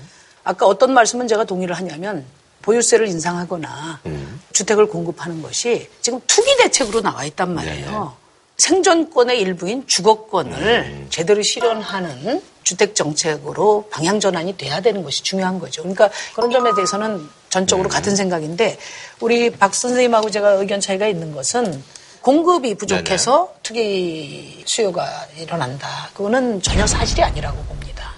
[0.44, 2.24] 아까 어떤 말씀은 제가 동의를 하냐면
[2.62, 4.40] 보유세를 인상하거나 음.
[4.52, 8.16] 주택을 공급하는 것이 지금 투기 대책으로 나와 있단 말이에요.
[8.56, 11.06] 생존권의 일부인 주거권을 음.
[11.10, 15.82] 제대로 실현하는 주택 정책으로 방향 전환이 돼야 되는 것이 중요한 거죠.
[15.82, 17.90] 그러니까 그런 점에 대해서는 전적으로 음.
[17.90, 18.78] 같은 생각인데
[19.20, 21.82] 우리 박 선생님하고 제가 의견 차이가 있는 것은
[22.22, 26.10] 공급이 부족해서 투기 수요가 일어난다.
[26.14, 28.12] 그거는 전혀 사실이 아니라고 봅니다.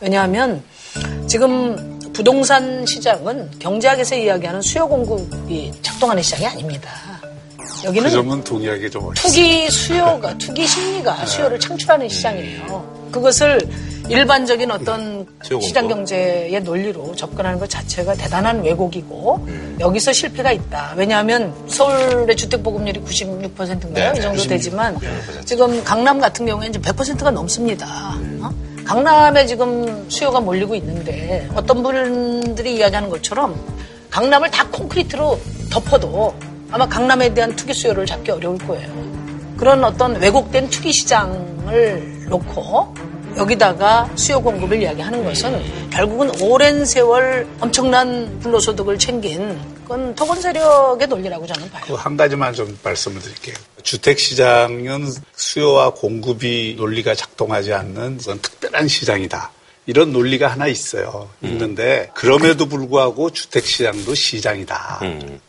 [0.00, 0.64] 왜냐하면
[1.26, 7.09] 지금 부동산 시장은 경제학에서 이야기하는 수요 공급이 작동하는 시장이 아닙니다.
[7.84, 9.28] 여기는 그 점은 동의하기 좀 어렵습니다.
[9.28, 13.00] 투기 수요가 투기 심리가 수요를 창출하는 시장이에요.
[13.12, 13.60] 그것을
[14.08, 15.86] 일반적인 어떤 수요 시장.
[15.88, 19.48] 경제의 논리로 접근하는 것 자체가 대단한 왜곡이고
[19.80, 20.94] 여기서 실패가 있다.
[20.96, 24.12] 왜냐하면 서울의 주택 보급률이 96%인가요?
[24.12, 24.48] 네, 이 정도 96.
[24.48, 25.46] 되지만 96%.
[25.46, 27.86] 지금 강남 같은 경우에는 이제 100%가 넘습니다.
[28.40, 28.50] 어?
[28.84, 33.54] 강남에 지금 수요가 몰리고 있는데 어떤 분들이 이야기하는 것처럼
[34.10, 35.38] 강남을 다 콘크리트로
[35.70, 36.34] 덮어도
[36.70, 38.88] 아마 강남에 대한 투기 수요를 잡기 어려울 거예요.
[39.56, 42.94] 그런 어떤 왜곡된 투기 시장을 놓고
[43.36, 51.46] 여기다가 수요 공급을 이야기하는 것은 결국은 오랜 세월 엄청난 불로소득을 챙긴 그건 토건 세력의 논리라고
[51.46, 51.82] 저는 봐요.
[51.86, 53.54] 그 한 가지만 좀 말씀을 드릴게요.
[53.82, 59.52] 주택 시장은 수요와 공급이 논리가 작동하지 않는 그런 특별한 시장이다.
[59.86, 61.28] 이런 논리가 하나 있어요.
[61.42, 65.00] 있는데 그럼에도 불구하고 주택 시장도 시장이다.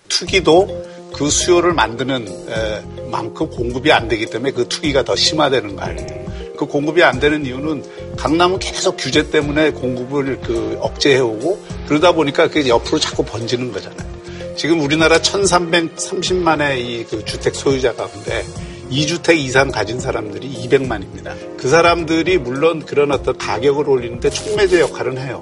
[0.07, 5.81] 투기도 그 수요를 만드는 에, 만큼 공급이 안 되기 때문에 그 투기가 더 심화되는 거
[5.83, 6.21] 아니에요.
[6.57, 7.83] 그 공급이 안 되는 이유는
[8.17, 14.11] 강남은 계속 규제 때문에 공급을 그 억제해오고 그러다 보니까 그게 옆으로 자꾸 번지는 거잖아요.
[14.55, 18.45] 지금 우리나라 1,330만의 이 그 주택 소유자 가운데
[18.91, 21.33] 2주택 이상 가진 사람들이 200만입니다.
[21.57, 25.39] 그 사람들이 물론 그런 어떤 가격을 올리는데 촉매제 역할은 해요.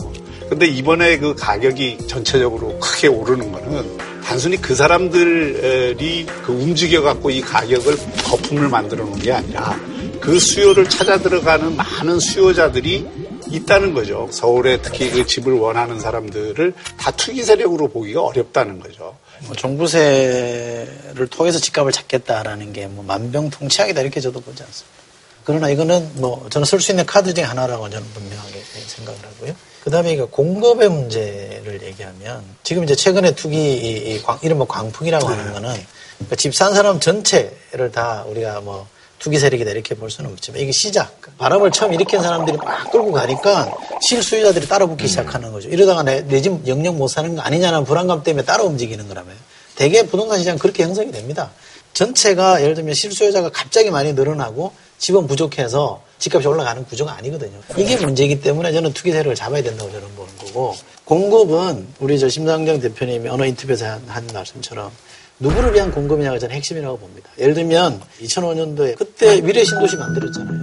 [0.49, 3.97] 근데 이번에 그 가격이 전체적으로 크게 오르는 거는
[4.29, 9.75] 단순히 그 사람들이 그 움직여갖고 이 가격을 거품을 만들어 놓은 게 아니라
[10.21, 13.09] 그 수요를 찾아 들어가는 많은 수요자들이
[13.49, 14.27] 있다는 거죠.
[14.29, 19.17] 서울에 특히 그 집을 원하는 사람들을 다 투기 세력으로 보기가 어렵다는 거죠.
[19.47, 24.99] 뭐 종부세를 통해서 집값을 잡겠다라는 게 뭐 만병통치약이다 이렇게 저도 보지 않습니다.
[25.43, 29.55] 그러나 이거는 뭐 저는 쓸 수 있는 카드 중에 하나라고 저는 분명하게 생각을 하고요.
[29.89, 35.27] 그 다음에 이거 공급의 문제를 얘기하면 지금 이제 최근에 투기 이, 이 광, 이른바 광풍이라고
[35.27, 35.73] 하는 거는
[36.17, 38.85] 그러니까 집산 사람 전체를 다 우리가 뭐
[39.17, 41.19] 투기 세력이다 이렇게 볼 수는 없지만 이게 시작.
[41.39, 43.75] 바람을 처음 일으킨 사람들이 막 끌고 가니까
[44.07, 45.69] 실수요자들이 따라 붙기 시작하는 거죠.
[45.69, 49.35] 이러다가 내 집 영영 못 사는 거 아니냐는 불안감 때문에 따라 움직이는 거라며요.
[49.75, 51.49] 대개 부동산 시장 그렇게 형성이 됩니다.
[51.95, 57.57] 전체가 예를 들면 실수요자가 갑자기 많이 늘어나고 집은 부족해서 집값이 올라가는 구조가 아니거든요.
[57.77, 62.79] 이게 문제이기 때문에 저는 투기 세력을 잡아야 된다고 저는 보는 거고 공급은 우리 저 심상정
[62.81, 64.91] 대표님이 어느 인터뷰에서 한, 한 말씀처럼
[65.39, 67.29] 누구를 위한 공급이냐가 저는 핵심이라고 봅니다.
[67.39, 70.61] 예를 들면 2005년도에 그때 미래 신도시 만들었잖아요.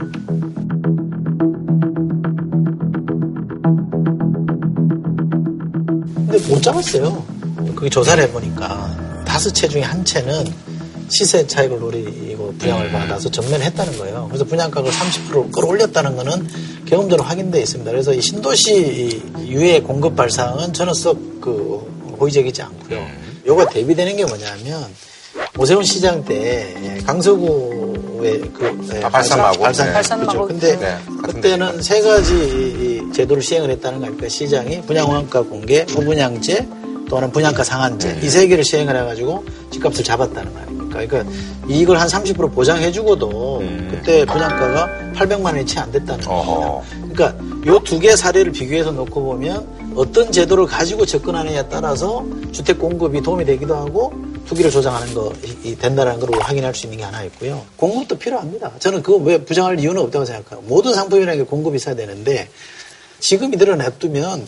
[6.28, 7.24] 근데 못 잡았어요.
[7.74, 10.44] 그게 조사를 해보니까 다섯 채 중에 한 채는
[11.08, 14.26] 시세 차익을 노리고 분양을 받아서 전면했다는 거예요.
[14.28, 16.48] 그래서 분양가를 30% 끌어올렸다는 거는
[16.86, 17.90] 경험적으로 확인되어 있습니다.
[17.90, 23.06] 그래서 이 신도시 유해 공급 발상은 저는 썩그 호의적이지 않고요.
[23.46, 24.84] 요거 대비되는 게 뭐냐면
[25.58, 29.62] 오세훈 시장 때 강서구의 그 예, 아, 발산마고.
[29.62, 29.92] 발산 네.
[29.92, 30.32] 발산마고.
[30.32, 30.46] 그렇죠.
[30.48, 34.28] 근데 네, 그때는 세 가지 제도를 시행을 했다는 거 아닙니까?
[34.28, 36.68] 시장이 분양원가 공개, 무분양제,
[37.08, 40.58] 또는 분양가 상한제 이 세 개를 시행을 해가지고 집값을 잡았다는 거
[40.94, 41.06] 아닙니까?
[41.06, 41.30] 그러니까
[41.68, 46.82] 이익을 한 30% 보장해주고도 그때 분양가가 800만 원이 채 안 됐다는 거예요.
[47.12, 47.34] 그러니까
[47.66, 53.44] 요 두 개 사례를 비교해서 놓고 보면 어떤 제도를 가지고 접근하느냐에 따라서 주택 공급이 도움이
[53.44, 54.12] 되기도 하고
[54.46, 55.32] 투기를 조장하는 거
[55.80, 57.62] 된다는 걸 확인할 수 있는 게 하나 있고요.
[57.76, 58.72] 공급도 필요합니다.
[58.78, 60.62] 저는 그거 왜 부정할 이유는 없다고 생각해요.
[60.68, 62.48] 모든 상품이라는 게 공급이 있어야 되는데
[63.18, 64.46] 지금 이대로 냅두면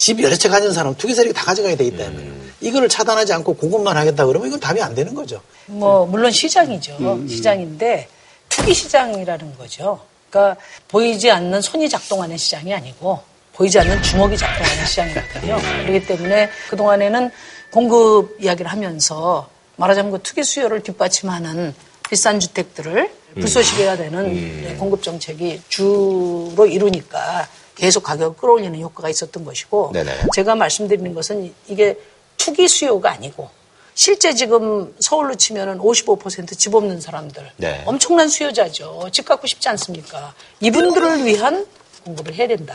[0.00, 2.52] 집 여러 채 가진 사람은 투기 세력이 다 가져가게 돼 있다면 음.
[2.62, 5.42] 이거를 차단하지 않고 공급만 하겠다 그러면 이건 답이 안 되는 거죠.
[5.66, 6.96] 뭐 물론 시장이죠.
[7.00, 8.08] 음, 시장인데
[8.48, 10.00] 투기 시장이라는 거죠.
[10.30, 10.58] 그러니까
[10.88, 13.20] 보이지 않는 손이 작동하는 시장이 아니고
[13.52, 15.58] 보이지 않는 주먹이 작동하는 시장이거든요.
[15.84, 17.30] 그렇기 때문에 그동안에는
[17.70, 21.74] 공급 이야기를 하면서 말하자면 그 투기 수요를 뒷받침하는
[22.08, 24.32] 비싼 주택들을 불쏘시개가 되는
[24.62, 30.26] 네, 공급 정책이 주로 이루니까 계속 가격을 끌어올리는 효과가 있었던 것이고 네네.
[30.34, 31.98] 제가 말씀드리는 것은 이게
[32.36, 33.48] 투기 수요가 아니고
[33.94, 37.82] 실제 지금 서울로 치면은 55%집 없는 사람들 네.
[37.86, 39.08] 엄청난 수요자죠.
[39.12, 40.34] 집 갖고 싶지 않습니까?
[40.60, 41.66] 이분들을 위한
[42.04, 42.74] 공급을 해야 된다.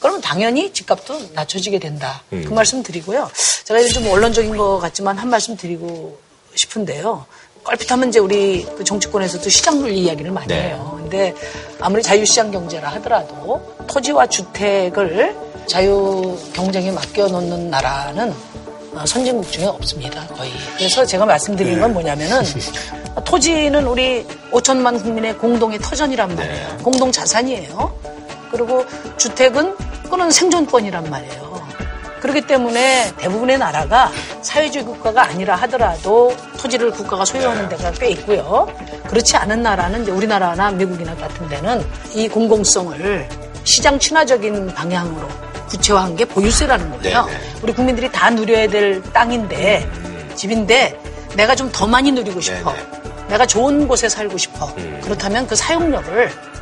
[0.00, 2.22] 그러면 당연히 집값도 낮춰지게 된다.
[2.32, 2.44] 음.
[2.44, 3.30] 그 말씀 드리고요.
[3.64, 6.18] 제가 이제 좀 원론적인 것 같지만 한 말씀 드리고
[6.54, 7.26] 싶은데요.
[7.64, 10.68] 껄핏하면 이제 우리 그 정치권에서도 시장 논리 이야기를 많이 네.
[10.68, 10.98] 해요.
[11.00, 11.34] 근데
[11.80, 15.34] 아무리 자유시장 경제라 하더라도 토지와 주택을
[15.66, 18.34] 자유 경쟁에 맡겨놓는 나라는
[18.94, 20.26] 어, 선진국 중에 없습니다.
[20.28, 20.52] 거의.
[20.76, 22.42] 그래서 제가 말씀드리는 건 뭐냐면은
[23.24, 26.78] 토지는 우리 5천만 국민의 공동의 터전이란 말이에요.
[26.82, 27.98] 공동 자산이에요.
[28.52, 28.84] 그리고
[29.16, 31.53] 주택은 그거는 생존권이란 말이에요.
[32.24, 34.10] 그렇기 때문에 대부분의 나라가
[34.40, 38.66] 사회주의 국가가 아니라 하더라도 토지를 국가가 소유하는 데가 꽤 있고요.
[39.10, 41.84] 그렇지 않은 나라는 이제 우리나라나 미국이나 같은 데는
[42.14, 43.28] 이 공공성을
[43.64, 45.28] 시장 친화적인 방향으로
[45.68, 47.26] 구체화한 게 보유세라는 거예요.
[47.26, 47.38] 네네.
[47.62, 49.86] 우리 국민들이 다 누려야 될 땅인데
[50.34, 50.98] 집인데
[51.36, 52.74] 내가 좀 더 많이 누리고 싶어.
[53.28, 54.74] 내가 좋은 곳에 살고 싶어.
[55.02, 56.53] 그렇다면 그 어,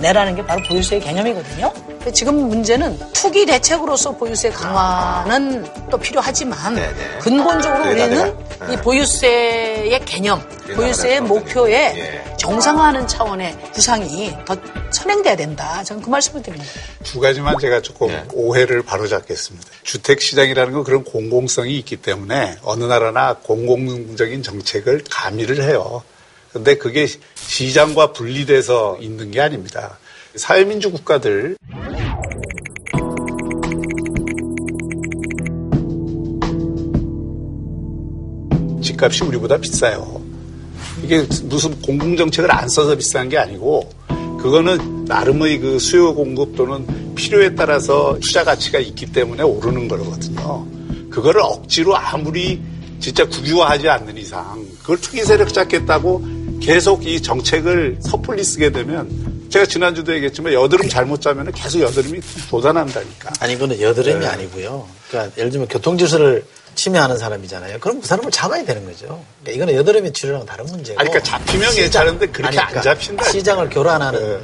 [0.00, 1.72] 내라는 게 바로 보유세의 개념이거든요.
[2.14, 6.76] 지금 문제는 투기 대책으로서 보유세 강화는 또 필요하지만
[7.20, 8.72] 근본적으로 그래다 우리는 내가.
[8.72, 10.42] 이 보유세의 개념,
[10.74, 14.56] 보유세의 목표에 정상화하는 차원의 구상이 더
[14.90, 15.84] 선행돼야 된다.
[15.84, 16.72] 저는 그 말씀을 드립니다.
[17.04, 19.68] 두 가지만 제가 조금 오해를 바로잡겠습니다.
[19.82, 26.02] 주택 시장이라는 건 그런 공공성이 있기 때문에 어느 나라나 공공적인 정책을 가미를 해요.
[26.52, 29.98] 근데 그게 시장과 분리돼서 있는 게 아닙니다.
[30.34, 31.56] 사회민주 국가들
[38.82, 40.20] 집값이 우리보다 비싸요.
[41.04, 43.88] 이게 무슨 공공정책을 안 써서 비싼 게 아니고
[44.42, 50.66] 그거는 나름의 그 수요 공급 또는 필요에 따라서 투자 가치가 있기 때문에 오르는 거거든요.
[51.10, 52.60] 그거를 억지로 아무리
[52.98, 59.66] 진짜 국유화하지 않는 이상 그걸 투기 세력 잡겠다고 계속 이 정책을 섣불리 쓰게 되면 제가
[59.66, 63.30] 지난주도 얘기했지만 여드름 잘못 짜면 계속 여드름이 돋아난다니까.
[63.40, 64.26] 아니 이거는 여드름이 네.
[64.26, 64.86] 아니고요.
[65.08, 67.78] 그러니까 예를 들면 교통질서를 침해하는 사람이잖아요.
[67.80, 69.22] 그럼 그 사람을 잡아야 되는 거죠.
[69.42, 70.98] 그러니까 이거는 여드름의 치료랑 다른 문제고.
[71.00, 73.24] 아니, 그러니까 잡히면 시장- 괜찮은데 그렇게 아니, 안 잡힌다.
[73.30, 74.40] 시장을 교란하는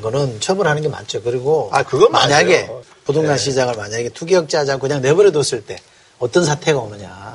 [0.00, 1.20] 거는 처벌하는 게 맞죠.
[1.22, 2.82] 그리고 아, 그건 만약에 맞아요.
[3.04, 5.76] 부동산 시장을 만약에 투기억자하지 않고 그냥 내버려뒀을 때
[6.18, 7.27] 어떤 사태가 오느냐.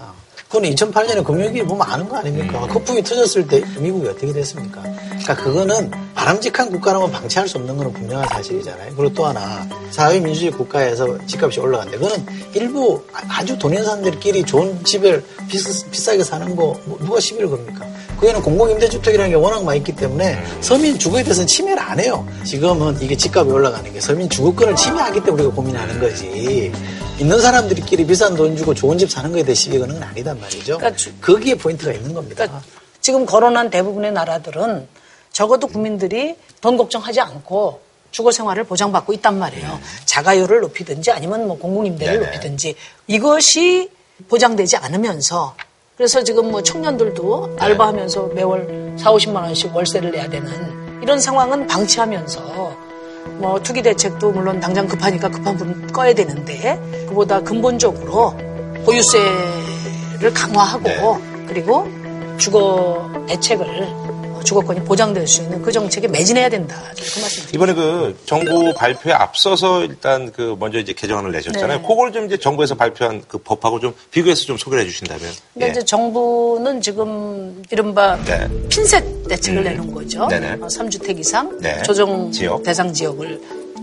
[0.54, 2.60] 그건 2008년에 금융위기 보면 아는 거 아닙니까?
[2.68, 4.84] 거품이 터졌을 때 미국이 어떻게 됐습니까?
[4.84, 8.94] 그러니까 그거는 바람직한 국가라면 방치할 수 없는 건 분명한 사실이잖아요.
[8.96, 11.98] 그리고 또 하나 사회민주주의 국가에서 집값이 올라간다.
[11.98, 17.88] 그거는 일부 아주 돈 있는 사람들끼리 좋은 집을 비싸, 비싸게 사는 거뭐 누가 시비를 겁니까?
[18.20, 22.28] 그게는 공공임대주택이라는 게 워낙 많이 있기 때문에 서민 주거에 대해서는 침해를 안 해요.
[22.44, 26.72] 지금은 이게 집값이 올라가는 게 서민 주거권을 침해하기 때문에 우리가 고민하는 거지.
[27.20, 30.80] 있는 사람들끼리 비싼 돈 주고 좋은 집 사는 거에 대해 시비 거는 건 아니단 말이죠.
[31.22, 32.62] 거기에 포인트가 있는 겁니다.
[33.02, 34.88] 지금 거론한 대부분의 나라들은
[35.32, 39.80] 적어도 국민들이 돈 걱정하지 않고 주거 생활을 보장받고 있단 말이에요.
[40.06, 42.26] 자가요를 높이든지 아니면 뭐 공공임대를 네네.
[42.26, 42.76] 높이든지
[43.08, 43.90] 이것이
[44.30, 45.56] 보장되지 않으면서
[45.98, 52.93] 그래서 지금 뭐 청년들도 알바하면서 매월 4, 50만 원씩 월세를 내야 되는 이런 상황은 방치하면서
[53.38, 58.36] 뭐 투기 대책도 물론 당장 급하니까 급한 불은 꺼야 되는데 그보다 근본적으로
[58.86, 61.88] 보유세를 강화하고 그리고
[62.38, 64.03] 주거 대책을
[64.44, 66.76] 주거권이 보장될 수 있는 그 정책에 매진해야 된다.
[66.92, 67.44] 그 말씀.
[67.54, 71.82] 이번에 그 정부 발표에 앞서서 일단 그 먼저 이제 개정안을 내셨잖아요.
[71.82, 71.88] 네.
[71.88, 75.24] 그걸 좀 이제 정부에서 발표한 그 법하고 좀 비교해서 좀 소개를 해주신다면.
[75.54, 78.48] 근데 이제 정부는 지금 이른바 네.
[78.70, 79.64] 핀셋 대책을 음.
[79.64, 80.28] 내는 거죠.
[80.28, 80.58] 네네.
[80.58, 81.82] 3주택 이상 네.
[81.84, 82.64] 조정 지역.
[82.64, 83.40] 대상 지역을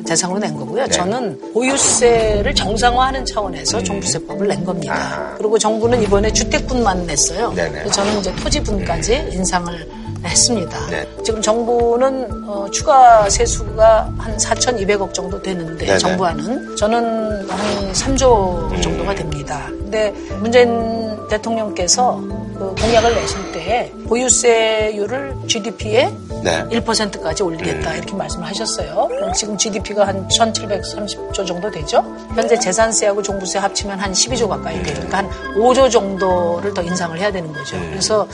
[0.06, 0.84] 대상으로 낸 거고요.
[0.84, 0.90] 네.
[0.90, 3.84] 저는 보유세를 정상화하는 차원에서 음.
[3.84, 4.94] 종부세법을 낸 겁니다.
[4.94, 5.34] 아.
[5.36, 7.52] 그리고 정부는 이번에 주택분만 냈어요.
[7.54, 7.90] 네네.
[7.90, 10.86] 저는 이제 토지분까지 인상을 했습니다.
[10.90, 11.06] 네.
[11.24, 15.98] 지금 정부는 어, 추가 세수가 한 4,200억 정도 되는데 네네.
[15.98, 19.66] 정부와는 저는 한 3조 정도가 됩니다.
[19.68, 22.20] 근데 문재인 대통령께서
[22.60, 26.64] 그 공약을 내실 때 보유세율을 GDP의 네.
[26.68, 29.08] 1%까지 올리겠다 이렇게 말씀을 하셨어요.
[29.08, 32.04] 그럼 지금 GDP가 한 1,730조 정도 되죠.
[32.34, 34.94] 현재 재산세하고 종부세 합치면 한 12조 가까이 돼요.
[34.94, 37.78] 그러니까 한 5조 정도를 더 인상을 해야 되는 거죠.
[37.90, 38.28] 그래서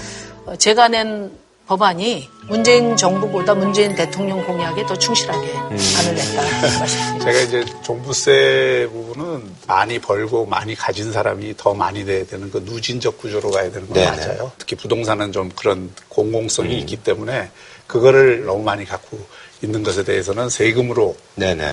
[0.45, 1.31] 어, 제가 낸
[1.67, 6.43] 법안이 문재인 정부보다 문재인 대통령 공약에 더 충실하게 안을 냈다
[6.79, 7.25] 말씀드립니다.
[7.25, 13.19] 제가 이제 종부세 부분은 많이 벌고 많이 가진 사람이 더 많이 내야 되는 그 누진적
[13.19, 14.17] 구조로 가야 되는 건 네네.
[14.17, 14.53] 맞아요.
[14.59, 17.51] 특히 부동산은 좀 그런 공공성이 있기 때문에
[17.89, 19.19] 그거를 너무 많이 갖고
[19.61, 21.17] 있는 것에 대해서는 세금으로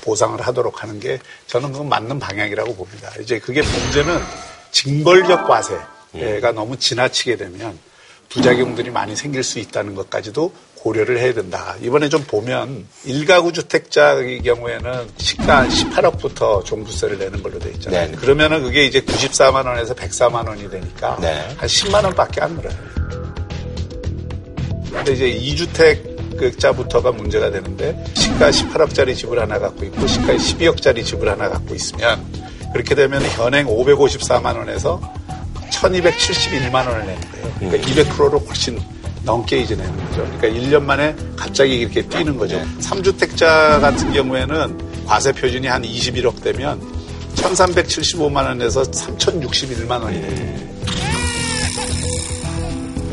[0.02, 3.12] 보상을 하도록 하는 게 저는 그건 맞는 방향이라고 봅니다.
[3.20, 4.20] 이제 그게 문제는
[4.72, 7.78] 징벌적 과세가 너무 지나치게 되면
[8.34, 11.76] 부작용들이 많이 생길 수 있다는 것까지도 고려를 해야 된다.
[11.80, 18.10] 이번에 좀 보면 일가구 주택자의 경우에는 시가 18억부터 종부세를 내는 걸로 돼 있잖아요.
[18.10, 18.16] 네.
[18.16, 21.48] 그러면은 그게 이제 94만 원에서 104만 원이 되니까 네.
[21.56, 22.76] 한 10만 원밖에 안 늘어요.
[24.92, 31.28] 근데 이제 2주택 자부터가 문제가 되는데 시가 18억짜리 집을 하나 갖고 있고 시가 12억짜리 집을
[31.28, 32.20] 하나 갖고 있으면
[32.72, 35.00] 그렇게 되면 현행 554만 원에서
[35.74, 37.54] 1271만 원을 내는 거예요.
[37.58, 38.80] 그러니까 200%로 훨씬
[39.24, 40.28] 넘게 이제 내는 거죠.
[40.38, 42.60] 그러니까 1년 만에 갑자기 이렇게 뛰는 거죠.
[42.80, 46.80] 3주택자 같은 경우에는 과세 표준이 한 21억 되면
[47.36, 50.74] 1375만 원에서 3061만 원이 돼요.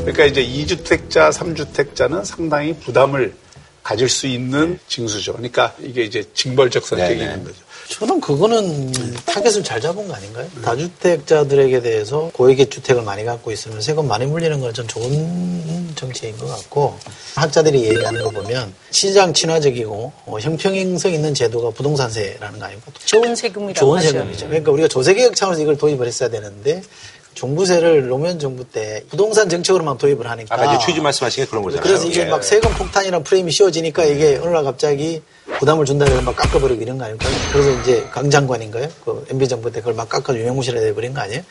[0.01, 3.35] 그러니까 이제 2주택자, 3주택자는 상당히 부담을
[3.83, 5.33] 가질 수 있는 징수죠.
[5.33, 7.23] 그러니까 이게 이제 징벌적 성격이 네네.
[7.23, 7.57] 있는 거죠.
[7.91, 8.91] 저는 그거는
[9.25, 10.47] 타겟을 잘 잡은 거 아닌가요?
[10.63, 16.47] 다주택자들에게 대해서 고액의 주택을 많이 갖고 있으면 세금 많이 물리는 건 전 좋은 정책인 것
[16.47, 16.97] 같고
[17.35, 22.91] 학자들이 얘기하는 거 보면 시장 친화적이고 어, 형평성 있는 제도가 부동산세라는 거 아닙니까?
[23.05, 24.11] 좋은 세금이라고 좋은 하죠.
[24.11, 24.47] 세금이죠.
[24.47, 26.81] 그러니까 우리가 조세개혁 차원에서 이걸 도입을 했어야 되는데
[27.33, 31.83] 종부세를 노무현 정부 때 부동산 정책으로만 도입을 하니까 아까 이제 취지 말씀하신 게 그런 거잖아요.
[31.83, 32.25] 그래서 이게 예.
[32.25, 35.21] 막 세금 폭탄이라는 프레임이 씌워지니까 이게 어느 날 갑자기
[35.59, 37.31] 부담을 준다 그래서 막 깎아버리고 이런 거 아닐까요?
[37.51, 38.89] 그래서 이제 강 장관인가요?
[39.03, 41.41] 그 MB 정부 때 그걸 막 깎아 유명무실해 돼버린 거 아니에요?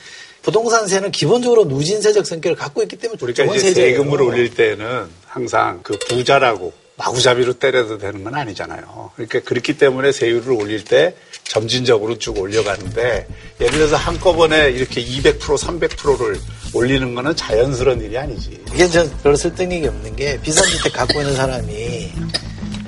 [0.42, 3.98] 부동산세는 기본적으로 누진세적 성격을 갖고 있기 때문에 그러니까 좋은 이제 세제예요.
[3.98, 9.11] 세금을 올릴 때는 항상 그 부자라고 마구잡이로 때려도 되는 건 아니잖아요.
[9.14, 13.26] 그러니까 그렇기 때문에 세율을 올릴 때 점진적으로 쭉 올려가는데
[13.61, 16.38] 예를 들어서 한꺼번에 이렇게 200% 300%를
[16.74, 18.62] 올리는 거는 자연스러운 일이 아니지.
[18.72, 22.12] 이게 저 별로 설득력이 없는 게 비싼 주택 갖고 있는 사람이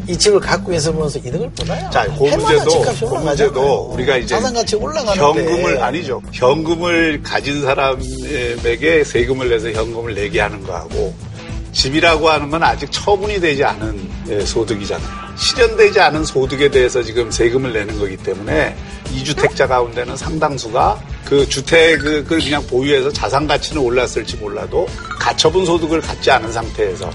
[0.08, 1.88] 이 집을 갖고 있으면서 이득을 보나요?
[1.90, 3.14] 자, 그 문제도, 그.
[3.14, 6.20] 문제도 우리가 이제 현금을 아니죠.
[6.32, 11.14] 현금을 가진 사람에게 세금을 내서 현금을 내게 하는 거하고
[11.72, 15.08] 집이라고 하는 건 아직 처분이 되지 않은 예, 소득이잖아요.
[15.36, 18.76] 실현되지 않은 소득에 대해서 지금 세금을 내는 거기 때문에
[19.14, 24.86] 이주택자 가운데는 상당수가 그 주택을 그냥 보유해서 자산 가치는 올랐을지 몰라도
[25.18, 27.10] 가처분 소득을 갖지 않은 상태에서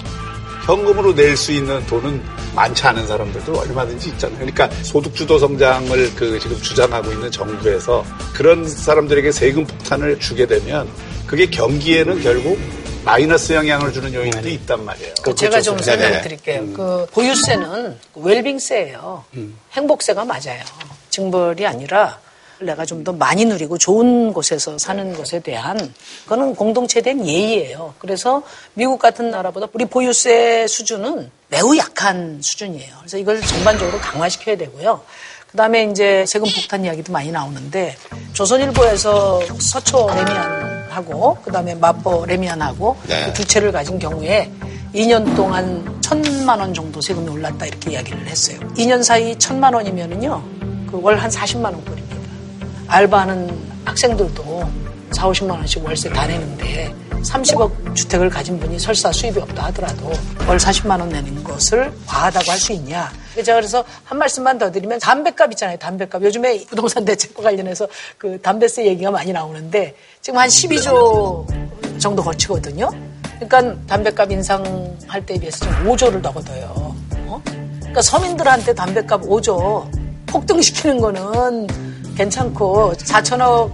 [0.68, 2.22] 현금으로 낼 수 있는 돈은
[2.54, 4.38] 많지 않은 사람들도 얼마든지 있잖아요.
[4.38, 8.04] 그러니까 소득주도 성장을 그 지금 주장하고 있는 정부에서
[8.34, 10.90] 그런 사람들에게 세금 폭탄을 주게 되면
[11.26, 12.60] 그게 경기에는 결국
[13.06, 15.14] 마이너스 영향을 주는 요인들이 있단 말이에요.
[15.22, 16.24] 그 제가 좀 설명을 네네.
[16.24, 16.66] 드릴게요.
[16.74, 19.24] 그 보유세는 웰빙세예요.
[19.72, 20.62] 행복세가 맞아요.
[21.12, 22.20] 징벌이 아니라
[22.60, 25.78] 내가 좀 더 많이 누리고 좋은 곳에서 사는 것에 대한
[26.24, 27.94] 그거는 공동체에 대한 예의예요.
[28.00, 28.42] 그래서
[28.74, 32.96] 미국 같은 나라보다 우리 보유세 수준은 매우 약한 수준이에요.
[33.00, 35.02] 그래서 이걸 전반적으로 강화시켜야 되고요.
[35.52, 37.96] 그다음에 이제 세금 폭탄 이야기도 많이 나오는데
[38.34, 43.26] 조선일보에서 서초 레미안하고 그다음에 마포 레미안하고 네.
[43.28, 44.52] 그두 채를 가진 경우에
[44.94, 48.60] 2년 동안 천만 원 정도 세금이 올랐다 이렇게 이야기를 했어요.
[48.76, 50.44] 2년 사이 천만 원이면은요
[50.92, 52.07] 그 월 한 40만 원 꼴입니다.
[52.88, 53.50] 알바하는
[53.86, 54.70] 학생들도
[55.12, 60.12] 4, 50만 원씩 월세 다 내는데 30억 주택을 가진 분이 설사 수입이 없다 하더라도
[60.48, 63.12] 월 40만 원 내는 것을 과하다고 할 수 있냐.
[63.36, 65.78] 제가 그래서 한 말씀만 더 드리면 담배값 있잖아요.
[65.78, 66.24] 담배값.
[66.24, 72.90] 요즘에 부동산 대책과 관련해서 그 담배세 얘기가 많이 나오는데 지금 한 12조 정도 거치거든요.
[73.40, 76.96] 그러니까 담배값 인상할 때에 비해서 지금 5조를 더 걷어요.
[77.28, 77.42] 어?
[77.80, 79.88] 그러니까 서민들한테 담배값 5조
[80.28, 81.68] 폭등시키는 거는
[82.18, 83.72] 괜찮고 4천억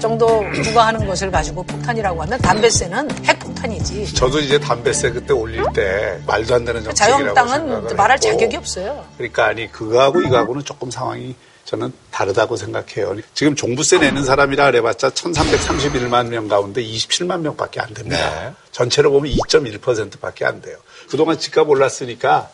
[0.00, 4.12] 정도 부과하는 것을 가지고 폭탄이라고 하면 담배세는 핵폭탄이지.
[4.14, 8.56] 저도 이제 담배세 그때 올릴 때 말도 안 되는 정책이라고 자유한국당은 생각을 말할 했고 자격이
[8.56, 9.04] 없어요.
[9.16, 13.16] 그러니까 아니 그거하고 이거하고는 조금 상황이 저는 다르다고 생각해요.
[13.32, 18.54] 지금 종부세 내는 사람이라 그래봤자 1,331만 명 가운데 27만 명밖에 안 됩니다.
[18.72, 20.76] 전체로 보면 2.1%밖에 안 돼요.
[21.08, 22.50] 그동안 집값 올랐으니까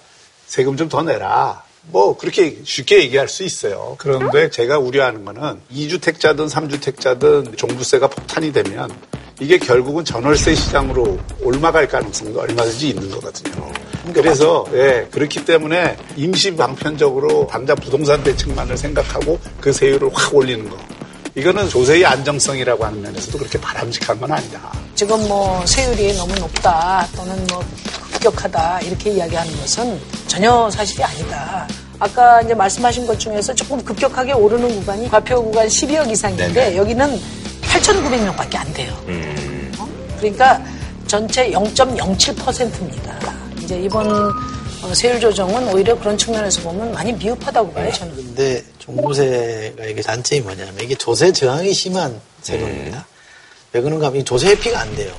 [0.47, 1.63] 세금 좀 더 내라.
[1.83, 3.97] 뭐 그렇게 쉽게 얘기할 수 있어요.
[3.99, 8.91] 그런데 제가 우려하는 거는 2주택자든 3주택자든 종부세가 폭탄이 되면
[9.41, 13.73] 이게 결국은 전월세 시장으로 올라갈 가능성도 얼마든지 있는 거거든요.
[14.13, 20.77] 그래서 예, 그렇기 때문에 임시 방편적으로 당장 부동산 대책만을 생각하고 그 세율을 확 올리는 거.
[21.35, 24.73] 이거는 조세의 안정성이라고 하는 면에서도 그렇게 바람직한 건 아니다.
[24.95, 27.65] 지금 뭐 세율이 너무 높다 또는 뭐
[28.13, 31.67] 급격하다 이렇게 이야기하는 것은 전혀 사실이 아니다.
[31.99, 36.77] 아까 이제 말씀하신 것 중에서 조금 급격하게 오르는 구간이 과표 구간 12억 이상인데 네네.
[36.77, 37.21] 여기는
[37.63, 38.97] 8,900명 밖에 안 돼요.
[39.07, 39.73] 음.
[39.79, 39.89] 어?
[40.19, 40.61] 그러니까
[41.07, 43.19] 전체 0.07%입니다.
[43.63, 44.09] 이제 이번
[44.83, 48.17] 어, 세율 조정은 오히려 그런 측면에서 보면 많이 미흡하다고 봐요, 저는.
[48.17, 53.07] 근데 종부세가 이게 단점이 뭐냐면 이게 조세 저항이 심한 세금입니다.
[53.73, 55.13] 왜 그런가 하면 이 조세 회피가 안 돼요.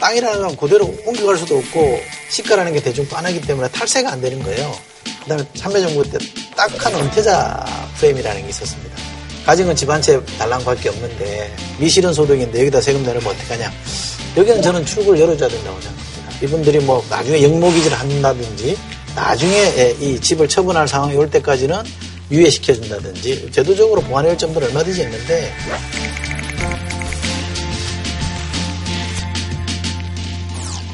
[0.00, 2.00] 땅이라는 건 그대로 옮겨갈 수도 없고
[2.30, 4.72] 시가라는 게 대중 빤하기 때문에 탈세가 안 되는 거예요.
[5.22, 6.18] 그 다음에 참여정부 때
[6.56, 7.64] 딱한 은퇴자
[7.98, 8.96] 프레임이라는 게 있었습니다.
[9.44, 13.72] 가진 건 집 한 채 달랑밖에 없는데 미실현 소득인데 여기다 세금 내려면 어떡하냐.
[14.36, 16.44] 여기는 저는 출구를 열어줘야 된다고 생각합니다.
[16.44, 18.78] 이분들이 뭐 나중에 영모기지를 한다든지
[19.16, 21.82] 나중에 이 집을 처분할 상황이 올 때까지는
[22.30, 25.52] 유예시켜준다든지 제도적으로 보완할 점들은 얼마든지 있는데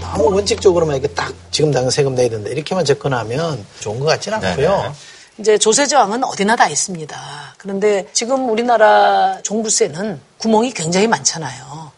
[0.01, 4.95] 너무 원칙적으로만 이렇게 딱 지금 당장 세금 내야 된다 이렇게만 접근하면 좋은 것 같지는 않고요.
[5.39, 7.17] 이제 조세 저항은 어디나 다 있습니다.
[7.59, 11.91] 그런데 지금 우리나라 종부세는 구멍이 굉장히 많잖아요.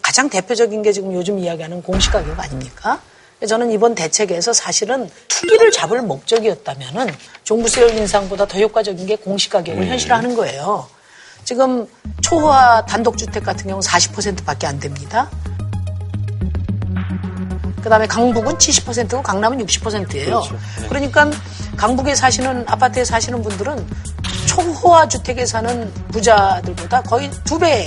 [0.00, 3.02] 가장 대표적인 게 지금 요즘 이야기하는 공시가격 아닙니까?
[3.46, 7.08] 저는 이번 대책에서 사실은 투기를 잡을 목적이었다면은
[7.44, 9.88] 종부세율 인상보다 더 효과적인 게 공시가격을 음.
[9.88, 10.86] 현실화하는 거예요.
[11.44, 11.86] 지금
[12.20, 15.28] 초호화 단독주택 같은 경우는 40%밖에 안 됩니다.
[17.82, 20.24] 그다음에 강북은 70%고 강남은 60%예요.
[20.40, 20.56] 그렇죠.
[20.88, 21.30] 그러니까
[21.76, 23.84] 강북에 사시는 아파트에 사시는 분들은
[24.46, 27.86] 초호화 주택에 사는 부자들보다 거의 두 배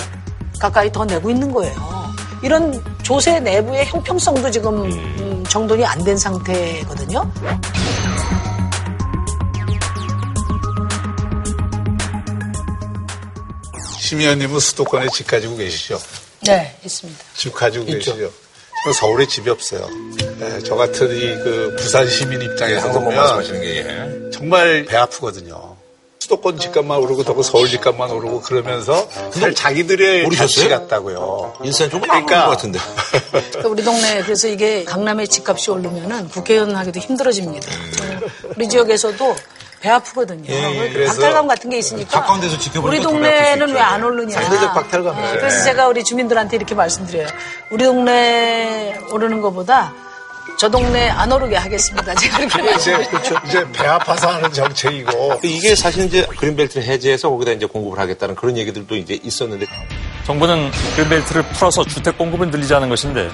[0.60, 1.95] 가까이 더 내고 있는 거예요.
[2.46, 7.32] 이런 조세 내부의 형평성도 지금 음, 정돈이 안 된 상태거든요.
[14.00, 16.00] 심의원님은 수도권에 집 가지고 계시죠?
[16.46, 17.20] 네, 있습니다.
[17.36, 18.16] 집 가지고 계시죠?
[18.16, 19.88] 저는 서울에 집이 없어요.
[20.38, 24.30] 네, 저 같은 이 그 부산 시민 입장에서 항상 뭐 보면 말씀하시는 게 예.
[24.32, 25.75] 정말 배 아프거든요.
[26.26, 30.28] 수도권 집값만 오르고 더 서울 집값만 오르고 그러면서 사실 자기들의?
[30.30, 31.54] 가치 같다고요.
[31.64, 32.80] 일산 조금 안 오른 것 같은데.
[33.30, 37.68] 그러니까 우리 동네 그래서 이게 강남의 집값이 오르면은 국회의원 하기도 힘들어집니다.
[38.56, 39.36] 우리 지역에서도
[39.82, 40.52] 배 아프거든요.
[40.52, 40.90] 예, 예.
[40.94, 44.42] 그래서 박탈감 같은 게 있으니까 가까운 데서 지켜보니까 우리 더 동네는 배왜안 오르냐.
[44.42, 45.16] 상대적 박탈감.
[45.16, 45.38] 네, 네.
[45.38, 47.28] 그래서 제가 우리 주민들한테 이렇게 말씀드려요.
[47.70, 49.94] 우리 동네 오르는 것보다
[50.58, 52.16] 저 동네 안 오르게 하겠습니다.
[52.16, 53.42] 제가 이렇게 이제, 말씀드려요.
[53.46, 55.40] 이제 배 아파서 하는 정책이고.
[55.44, 59.66] 이게 사실 이제 그린벨트를 해제해서 거기다 이제 공급을 하겠다는 그런 얘기들도 이제 있었는데
[60.26, 63.30] 정부는 그린벨트를 풀어서 주택 공급을 늘리자는 것인데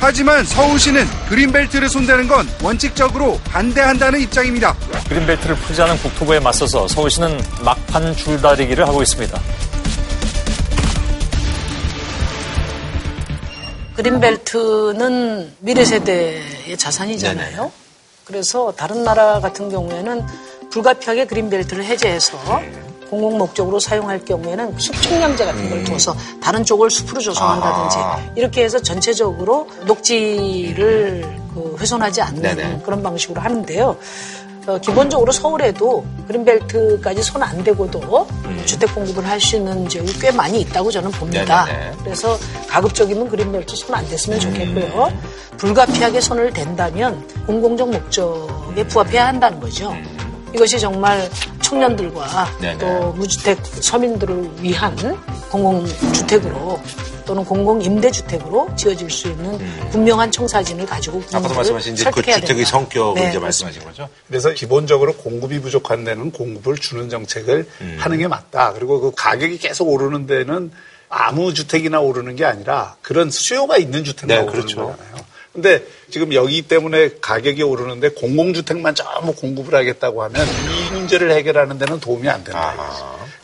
[0.00, 4.74] 하지만 서울시는 그린벨트를 손대는 건 원칙적으로 반대한다는 입장입니다.
[5.08, 9.40] 그린벨트를 풀자는 국토부에 맞서서 서울시는 막판 줄다리기를 하고 있습니다.
[13.94, 17.70] 그린벨트는 미래 세대의 자산이잖아요.
[18.24, 20.24] 그래서 다른 나라 같은 경우에는
[20.70, 22.38] 불가피하게 그린벨트를 해제해서
[23.10, 27.96] 공공 목적으로 사용할 경우에는 숲 총량제 같은 걸 둬서 다른 쪽을 숲으로 조성한다든지
[28.36, 32.80] 이렇게 해서 전체적으로 녹지를 그 훼손하지 않는 네네.
[32.82, 33.98] 그런 방식으로 하는데요.
[34.66, 38.28] 어, 기본적으로 서울에도 그린벨트까지 손 안 대고도
[38.64, 41.64] 주택 공급을 할 수 있는 지역이 꽤 많이 있다고 저는 봅니다.
[41.66, 41.92] 네네네.
[42.04, 42.38] 그래서
[42.68, 45.12] 가급적이면 그린벨트 손 안 댔으면 좋겠고요.
[45.56, 49.92] 불가피하게 손을 댄다면 공공적 목적에 부합해야 한다는 거죠.
[50.54, 51.28] 이것이 정말
[51.60, 52.78] 청년들과 네네.
[52.78, 54.94] 또 무주택 서민들을 위한
[55.50, 56.78] 공공주택으로
[57.24, 59.58] 또는 공공 임대주택으로 지어질 수 있는
[59.90, 62.64] 분명한 청사진을 가지고 아까도 말씀하신 이제 그 주택의 된다.
[62.70, 63.38] 성격을 네, 이제.
[63.38, 64.08] 말씀하신 거죠.
[64.28, 67.68] 그래서 기본적으로 공급이 부족한 데는 공급을 주는 정책을
[67.98, 68.72] 하는 게 맞다.
[68.72, 70.70] 그리고 그 가격이 계속 오르는 데는
[71.08, 74.86] 아무 주택이나 오르는 게 아니라 그런 수요가 있는 주택만 네, 오르는 그렇죠.
[74.86, 75.32] 거잖아요.
[75.52, 82.00] 근데 지금 여기 때문에 가격이 오르는데 공공주택만 전부 공급을 하겠다고 하면 이 문제를 해결하는 데는
[82.00, 82.74] 도움이 안 된다.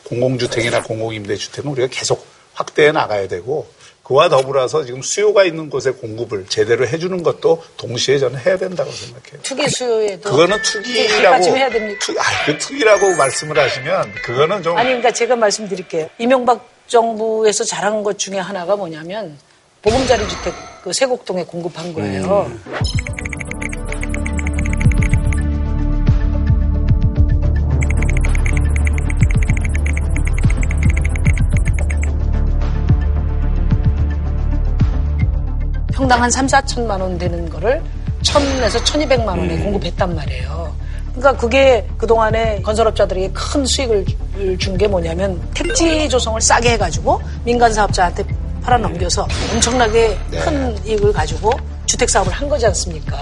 [0.04, 2.24] 공공주택이나 공공임대주택은 우리가 계속
[2.58, 3.66] 확대해 나가야 되고
[4.02, 9.42] 그와 더불어서 지금 수요가 있는 곳에 공급을 제대로 해주는 것도 동시에 저는 해야 된다고 생각해요.
[9.42, 12.00] 투기 수요에도 그거는 투기라고 해야 됩니다.
[12.02, 16.08] 투, 아, 그 투기라고 말씀을 하시면 그거는 좀 아니 그러니까 제가 말씀드릴게요.
[16.18, 19.38] 이명박 정부에서 잘한 것 중에 하나가 뭐냐면
[19.82, 22.50] 보금자리 주택 그 세곡동에 공급한 거예요.
[35.98, 37.82] 평당 한 3, 4천만 원 되는 거를
[38.22, 39.64] 1000에서 1200만 원에 음.
[39.64, 40.72] 공급했단 말이에요.
[41.16, 44.06] 그러니까 그게 그동안에 건설업자들에게 큰 수익을
[44.60, 48.24] 준 게 뭐냐면 택지 조성을 싸게 해가지고 민간 사업자한테
[48.62, 50.38] 팔아넘겨서 엄청나게 네.
[50.38, 51.50] 큰 이익을 가지고
[51.86, 53.16] 주택 사업을 한 거지 않습니까?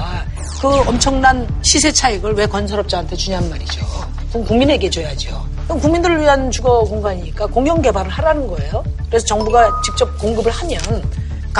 [0.61, 3.87] 그 엄청난 시세 차익을 왜 건설업자한테 주냔 말이죠.
[4.33, 5.43] 그럼 국민에게 줘야죠.
[5.64, 8.85] 그럼 국민들을 위한 주거 공간이니까 공영 개발을 하라는 거예요.
[9.09, 10.79] 그래서 정부가 직접 공급을 하면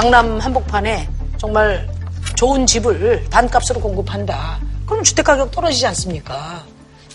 [0.01, 1.89] 강남 한복판에 정말
[2.37, 4.61] 좋은 집을 반값으로 공급한다.
[4.87, 6.63] 그럼 주택 가격 떨어지지 않습니까?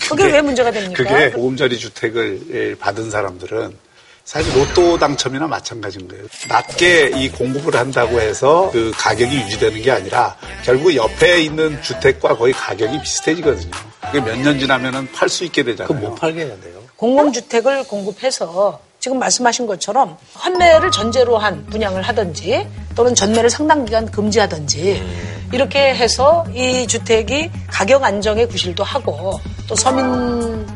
[0.10, 0.96] 그게 왜 문제가 됩니까?
[1.04, 3.78] 그게 보금자리 주택을 예, 받은 사람들은
[4.26, 6.26] 사실 로또 당첨이나 마찬가지인 거예요.
[6.50, 12.52] 낮게 이 공급을 한다고 해서 그 가격이 유지되는 게 아니라 결국 옆에 있는 주택과 거의
[12.52, 13.70] 가격이 비슷해지거든요.
[14.08, 16.00] 그게 몇 년 지나면은 팔 수 있게 되잖아요.
[16.00, 16.82] 못 팔게 해야 돼요.
[16.96, 25.04] 공공주택을 공급해서 지금 말씀하신 것처럼 환매를 전제로 한 분양을 하든지 또는 전매를 상당 기간 금지하든지
[25.52, 30.68] 이렇게 해서 이 주택이 가격 안정의 구실도 하고 또 서민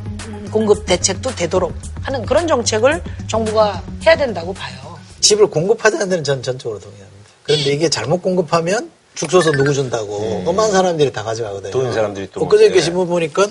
[0.50, 4.98] 공급 대책도 되도록 하는 그런 정책을 정부가 해야 된다고 봐요.
[5.20, 7.30] 집을 공급하자는 데는 전 전적으로 동의합니다.
[7.44, 11.72] 그런데 이게 잘못 공급하면 죽서서 누구 준다고 엄한 사람들이 다 가져가거든요.
[11.72, 12.42] 돈 사람들이 또.
[12.42, 12.82] 엊그저께 예.
[12.82, 13.48] 신문 보니까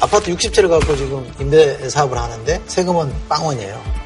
[0.00, 3.99] 아파트 60채를 갖고 지금 임대 사업을 하는데 세금은 빵원이에요.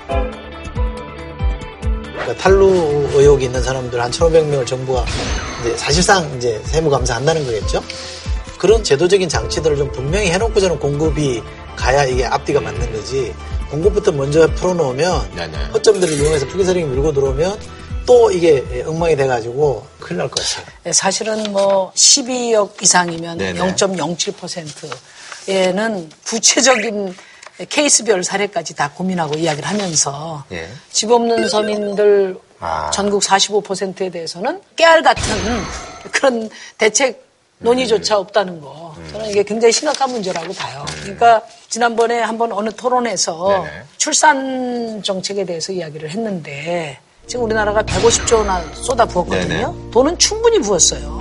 [2.13, 5.05] 그러니까 탈루 의혹이 있는 사람들 한 1,500명을 정부가
[5.61, 7.83] 이제 사실상 이제 세무 감사한다는 거겠죠.
[8.59, 11.43] 그런 제도적인 장치들을 좀 분명히 해놓고 저는 공급이
[11.77, 13.35] 가야 이게 앞뒤가 맞는 거지.
[13.71, 17.59] 공급부터 먼저 풀어놓으면 허점들을 이용해서 투기세력이 밀고 들어오면
[18.07, 20.67] 또 이게 엉망이 돼가지고 큰일 날 것 같아요.
[20.85, 23.59] 네, 사실은 뭐 12억 이상이면 네네.
[23.59, 27.17] 0.07%에는 구체적인
[27.69, 30.69] 케이스별 사례까지 다 고민하고 이야기를 하면서 예.
[30.91, 32.91] 집 없는 서민들 아.
[32.91, 35.23] 전국 45%에 대해서는 깨알 같은
[36.11, 37.25] 그런 대책
[37.59, 38.95] 논의조차 없다는 거.
[39.13, 40.85] 저는 이게 굉장히 심각한 문제라고 봐요.
[41.03, 43.65] 그러니까 지난번에 한번 어느 토론에서
[43.97, 49.75] 출산 정책에 대해서 이야기를 했는데 지금 우리나라가 150조 원나 쏟아 부었거든요.
[49.93, 51.19] 돈은 충분히 부었어요.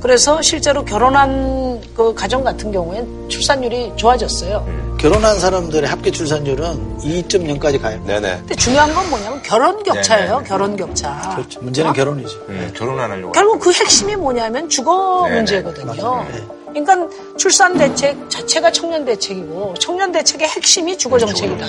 [0.00, 4.96] 그래서 실제로 결혼한 그 가정 같은 경우엔 출산율이 좋아졌어요.
[4.98, 8.02] 결혼한 사람들의 합계 출산율은 2.0까지 가요.
[8.06, 8.38] 네네.
[8.38, 10.36] 근데 중요한 건 뭐냐면 결혼 격차예요.
[10.36, 10.48] 네네.
[10.48, 11.32] 결혼 격차.
[11.36, 11.60] 그렇죠.
[11.60, 11.92] 문제는 어?
[11.92, 12.38] 결혼이죠.
[12.48, 13.32] 음, 결혼 안 하려고.
[13.32, 15.36] 결국 그 핵심이 뭐냐면 주거 네네.
[15.36, 16.26] 문제거든요.
[16.68, 21.64] 그러니까 출산 대책 자체가 청년 대책이고 청년 대책의 핵심이 주거 정책이다.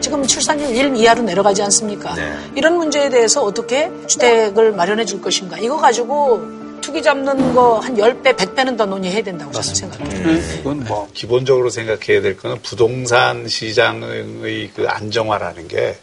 [0.00, 2.14] 지금 출산율 1 이하로 내려가지 않습니까?
[2.56, 5.58] 이런 문제에 대해서 어떻게 주택을 마련해 줄 것인가?
[5.58, 6.42] 이거 가지고
[6.82, 10.38] 투기 잡는 거 한 10배, 100배는 더 논의해야 된다고 저는 생각해요.
[10.60, 15.96] 이건 뭐 기본적으로 생각해야 될 거는 부동산 시장의 그 안정화라는 게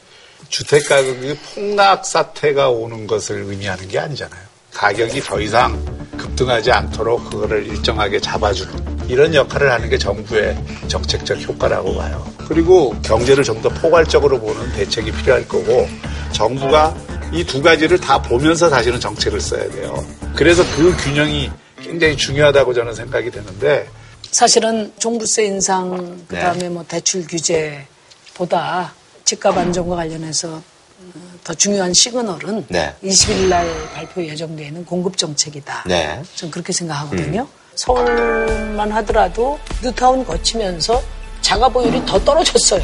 [0.47, 4.41] 주택 가격이 폭락 사태가 오는 것을 의미하는 게 아니잖아요.
[4.73, 5.77] 가격이 더 이상
[6.17, 10.57] 급등하지 않도록 그거를 일정하게 잡아주는 이런 역할을 하는 게 정부의
[10.87, 12.25] 정책적 효과라고 봐요.
[12.47, 15.87] 그리고 경제를 좀 더 포괄적으로 보는 대책이 필요할 거고
[16.31, 16.95] 정부가
[17.33, 20.03] 이 두 가지를 다 보면서 사실은 정책을 써야 돼요.
[20.35, 21.51] 그래서 그 균형이
[21.81, 23.87] 굉장히 중요하다고 저는 생각이 되는데
[24.31, 28.93] 사실은 종부세 인상 그다음에 뭐 대출 규제보다
[29.25, 31.13] 집값 안정과 관련해서 어,
[31.43, 32.93] 더 중요한 시그널은 네.
[33.03, 35.83] 20일 날 발표 예정되어 있는 공급 정책이다.
[35.87, 36.21] 네.
[36.35, 37.47] 전 그렇게 생각하거든요.
[37.75, 41.01] 서울만 하더라도 뉴타운 거치면서
[41.41, 42.83] 자가 보율이 더 떨어졌어요.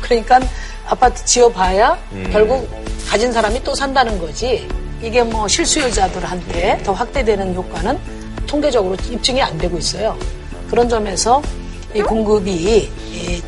[0.00, 0.40] 그러니까
[0.86, 2.28] 아파트 지어봐야 음.
[2.32, 4.68] 결국 가진 사람이 또 산다는 거지.
[5.02, 7.98] 이게 뭐 실수요자들한테 더 확대되는 효과는
[8.46, 10.14] 통계적으로 입증이 안 되고 있어요.
[10.68, 11.40] 그런 점에서
[11.94, 12.90] 이 공급이 이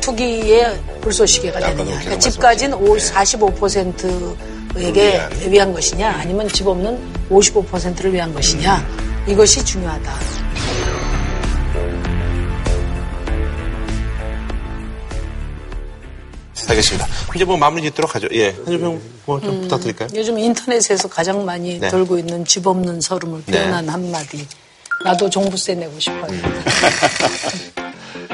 [0.01, 1.99] 투기의 불쏘시개가 되느냐.
[1.99, 6.97] 그러니까 집 가진 45%에게 위한 것이냐, 아니면 집 없는
[7.29, 8.83] 55%를 위한 것이냐.
[9.27, 10.11] 이것이 중요하다.
[16.71, 17.07] 알겠습니다.
[17.35, 18.27] 이제 뭐 마무리 짓도록 하죠.
[18.33, 18.49] 예.
[18.65, 20.09] 한줄평 뭐좀 부탁드릴까요?
[20.15, 21.89] 요즘 인터넷에서 가장 많이 네.
[21.89, 23.59] 돌고 있는 집 없는 설움을 네.
[23.59, 24.47] 표현한 한마디.
[25.03, 26.27] 나도 종부세 내고 싶어요.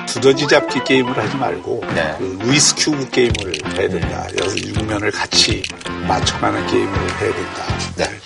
[0.07, 1.81] 두더지 잡기 게임을 하지 말고
[2.17, 4.27] 그 루빅스 큐브 게임을 해야 된다.
[4.41, 5.61] 여섯 육면을 같이
[6.07, 8.17] 맞춰가는 게임을 해야 된다.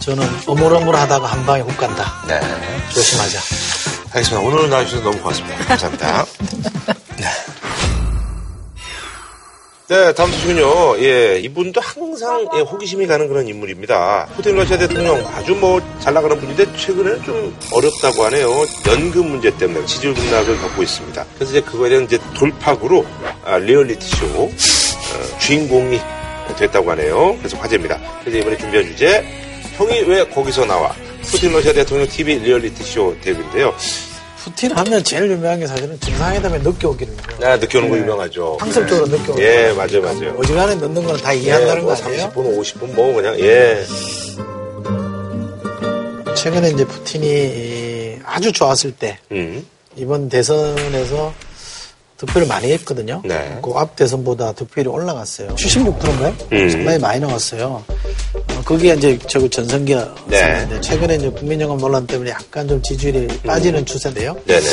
[0.00, 2.24] 저는 어물어물하다가 한 방에 훅 간다.
[2.26, 2.40] 네.
[2.92, 3.38] 조심하자.
[4.12, 4.40] 알겠습니다.
[4.46, 5.56] 오늘 나와주셔서 너무 고맙습니다.
[5.64, 6.26] 감사합니다.
[7.16, 7.26] 네.
[9.88, 11.00] 네, 다음 소식은요.
[11.00, 14.26] 예, 이분도 항상 예, 호기심이 가는 그런 인물입니다.
[14.36, 18.48] 푸틴 러시아 대통령 아주 뭐 잘 나가는 분인데 최근에는 좀 어렵다고 하네요.
[18.88, 21.26] 연금 문제 때문에 지지율 급락을 겪고 있습니다.
[21.34, 23.04] 그래서 이제 그거에 대한 이제 돌파구로
[23.44, 26.00] 아, 리얼리티 쇼 어, 주인공이
[26.58, 27.36] 됐다고 하네요.
[27.38, 28.00] 그래서 화제입니다.
[28.20, 29.24] 그래서 이번에 준비한 주제
[29.76, 30.92] 형이 왜 거기서 나와?
[31.22, 33.74] 푸틴 러시아 대통령 TV 리얼리티 쇼 데뷔인데요.
[34.44, 37.14] 푸틴 하면 제일 유명한 게 사실은 정상회담에 늦게 오기를.
[37.44, 38.56] 아, 늦게 오는 거 유명하죠.
[38.60, 40.34] 상습적으로 늦게 오는 예, 맞아요, 맞아요.
[40.38, 42.32] 어지간해 늦는 건 다 이해한다는 뭐거 아니에요?
[42.34, 43.84] 30분, 50분 뭐 그냥 예.
[46.34, 49.64] 최근에 이제 푸틴이 아주 좋았을 때 음.
[49.96, 51.32] 이번 대선에서
[52.22, 53.20] 득표를 많이 했거든요.
[53.24, 53.58] 네.
[53.62, 55.48] 그앞 대선보다 득표율이 올라갔어요.
[55.56, 56.34] 76%인가요?
[56.52, 56.70] 음.
[56.70, 57.84] 상당히 많이 나왔어요.
[58.34, 60.80] 어, 거기에 이제 저거 전성기였는데 네.
[60.80, 64.36] 최근에 이제 국민연금 논란 때문에 약간 좀 지지율이 빠지는 추세인데요.
[64.46, 64.66] 네네.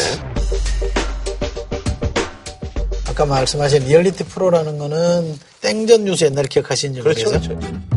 [3.08, 7.60] 아까 말씀하신 리얼리티 프로라는 거는 땡전 뉴스 옛날에 기억하시는지 그렇죠, 모르겠어요.
[7.64, 7.89] 예.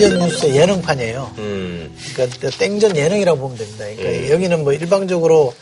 [0.00, 1.34] 땡전 뉴스의 예능판이에요.
[1.38, 1.96] 음.
[2.14, 3.84] 그러니까 땡전 예능이라고 보면 됩니다.
[3.84, 4.30] 그러니까 음.
[4.30, 5.54] 여기는 뭐 일방적으로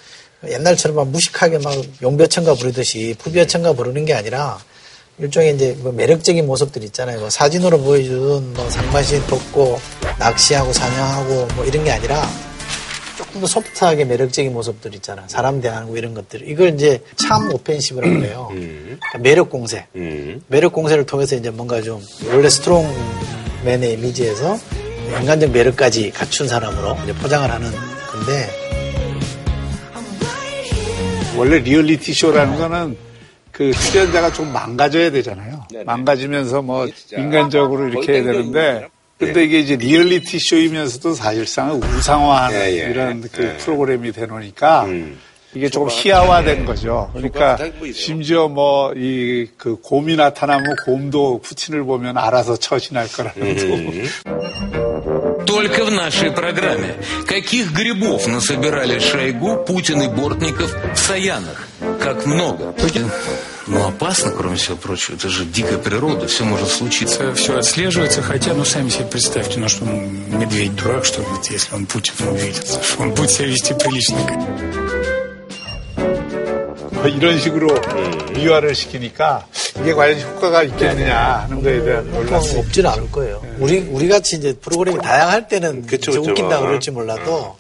[0.47, 4.59] 옛날처럼 막 무식하게 막 용벼천가 부르듯이 푸벼천가 부르는 게 아니라
[5.19, 7.19] 일종의 이제 뭐 매력적인 모습들 있잖아요.
[7.19, 9.81] 뭐 사진으로 보여준 뭐 상반신 돋고
[10.21, 12.25] 낚시하고 사냥하고 뭐 이런 게 아니라
[13.17, 15.25] 조금 더 소프트하게 매력적인 모습들 있잖아.
[15.27, 16.49] 사람 대하고 이런 것들.
[16.49, 18.49] 이걸 이제 참 오펜시브라고 해요.
[18.53, 19.87] 그러니까 매력 공세.
[19.97, 20.41] 음.
[20.47, 22.87] 매력 공세를 통해서 이제 뭔가 좀 원래 strong
[23.65, 24.59] man의 이미지에서
[25.21, 27.71] 인간적 매력까지 갖춘 사람으로 이제 포장을 하는
[28.11, 28.51] 건데
[31.37, 32.97] 원래 리얼리티 쇼라는 거는
[33.53, 35.65] 그 출연자가 좀 망가져야 되잖아요.
[35.85, 38.89] 망가지면서 뭐 인간적으로 이렇게 해야 되는데
[39.19, 42.91] 근데 이게 이제 리얼리티 쇼이면서도 사실상 우상화하는 예, 예.
[42.91, 43.57] 이런 그 예.
[43.57, 44.87] 프로그램이 되노니까
[45.58, 47.12] 이게 조금 희화화된 거죠.
[47.14, 47.58] 그러니까
[47.94, 54.10] 심지어 뭐 이 그 곰이 나타나면 곰도 푸틴을 보면 알아서 처신할 거라는
[55.46, 56.96] Только в нашей программе.
[57.28, 61.68] Каких грибов насобирали Шойгу, Путин и Бортников в Саянах?
[62.00, 62.74] Как много.
[63.68, 65.16] Ну, опасно, кроме всего прочего.
[65.16, 67.34] Это же дикая природа, все может случиться.
[67.36, 71.76] Все отслеживается, хотя, ну, сами себе представьте, ну, что он медведь дурак, что ли, если
[71.76, 75.07] он Путина увидит, что он будет себя вести прилично.
[76.99, 77.69] 뭐 이런 식으로
[78.35, 79.47] 미화를 시키니까
[79.81, 83.43] 이게 과연 효과가 있겠느냐 하는 거에 대한 논란이 없진 않을 거예요.
[83.59, 86.23] 우리 우리 같이 이제 프로그램이 다양할 때는 그쵸, 그쵸.
[86.23, 86.63] 웃긴다 어.
[86.63, 87.57] 그럴지 몰라도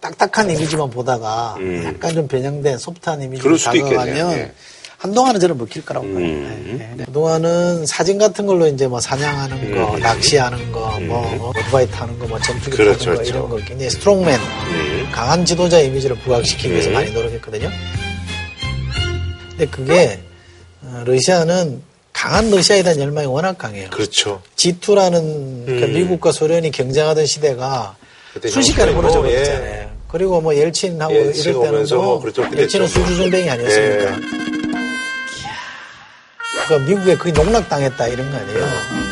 [0.00, 4.32] 딱딱한 이미지만 보다가 약간 좀 변형된 소프트한 이미지로 다가가면.
[4.32, 4.52] 예.
[4.98, 6.18] 한동안은 저는 먹힐 거라고 봐요.
[6.18, 7.04] 네, 네.
[7.04, 10.00] 그동안은 사진 같은 걸로 이제 뭐 사냥하는 거, 음.
[10.00, 13.30] 낚시하는 거, 뭐 오토바이 타는 거, 뭐 점프기 그렇죠, 타는 거 그렇죠.
[13.30, 14.40] 이런 거 굉장히 스트롱맨,
[15.12, 16.94] 강한 지도자 이미지를 부각시키기 위해서 음.
[16.94, 17.70] 많이 노력했거든요.
[19.56, 20.20] 근데 그게
[20.82, 21.82] 어, 러시아는
[22.12, 23.90] 강한 러시아에 대한 열망이 워낙 강해요.
[23.90, 24.42] 그렇죠.
[24.56, 25.92] G2라는 그러니까 음.
[25.94, 27.96] 미국과 소련이 경쟁하던 시대가
[28.46, 29.34] 순식간에 무너져 예.
[29.34, 29.90] 버렸잖아요.
[30.08, 32.42] 그리고 뭐 옐친하고 옐친 이럴 때는 뭐뭐 그렇죠.
[32.56, 32.86] 옐친은.
[32.86, 34.16] 수주전뱅이 아니었습니까?
[36.66, 39.05] 그러니까 미국에 거의 농락당했다 이런 거 아니에요.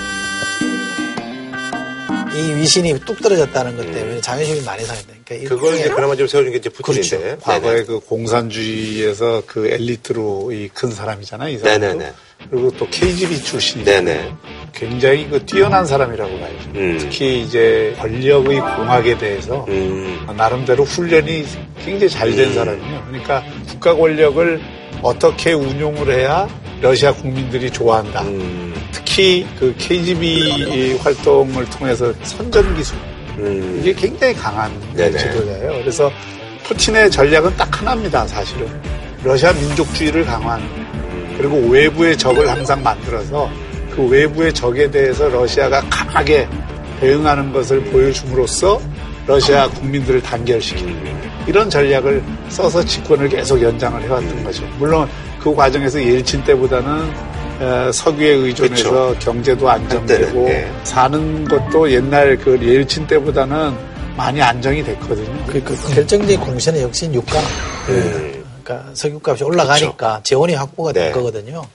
[2.34, 5.12] 이 위신이 뚝 떨어졌다는 것 때문에 자존심이 많이 상했다.
[5.24, 7.18] 그러니까 그걸 이제 일종의 그나마 좀 세워준 게 이제 푸틴인데.
[7.18, 7.38] 그렇죠.
[7.40, 11.54] 과거에 그 공산주의에서 그 엘리트로 이 큰 사람이잖아요.
[11.54, 11.86] 이 사람도.
[11.86, 12.12] 네네네.
[12.50, 14.32] 그리고 또 KGB 출신이 네네.
[14.74, 16.70] 굉장히 그 뛰어난 사람이라고 봐야죠.
[16.74, 16.98] 음.
[17.00, 20.26] 특히 이제 권력의 공학에 대해서 음.
[20.36, 21.46] 나름대로 훈련이
[21.84, 23.04] 굉장히 잘 된 사람이에요.
[23.06, 24.60] 그러니까 국가 권력을
[25.02, 26.48] 어떻게 운용을 해야
[26.80, 28.22] 러시아 국민들이 좋아한다.
[28.22, 28.73] 음.
[29.14, 32.98] 특히 그 KGB 활동을 통해서 선전 기술
[33.78, 34.92] 이게 굉장히 강한 음.
[34.96, 35.16] 네네.
[35.16, 35.72] 지도자예요.
[35.78, 36.10] 그래서
[36.64, 38.66] 푸틴의 전략은 딱 하나입니다, 사실은.
[39.22, 41.36] 러시아 민족주의를 거예요.
[41.38, 43.48] 그리고 외부의 적을 항상 만들어서
[43.94, 46.48] 그 외부의 적에 대해서 러시아가 강하게
[46.98, 48.80] 대응하는 것을 보여줌으로써
[49.28, 51.46] 러시아 국민들을 단결시키는.
[51.46, 54.64] 이런 전략을 써서 집권을 계속 연장을 해왔던 거죠.
[54.76, 55.08] 물론
[55.38, 57.43] 그 과정에서 옐친 때보다는 어,
[57.92, 59.18] 석유에 의존해서 그렇죠.
[59.20, 60.70] 경제도 안정되고 예.
[60.84, 63.74] 사는 것도 옛날 그 옐친 때보다는
[64.16, 65.46] 많이 안정이 됐거든요.
[65.46, 67.40] 그, 그 결정적인 공세는 역시 유가.
[68.62, 71.12] 그러니까 석유값이 올라가니까 재원이 확보가 된 네.
[71.12, 71.66] 거거든요.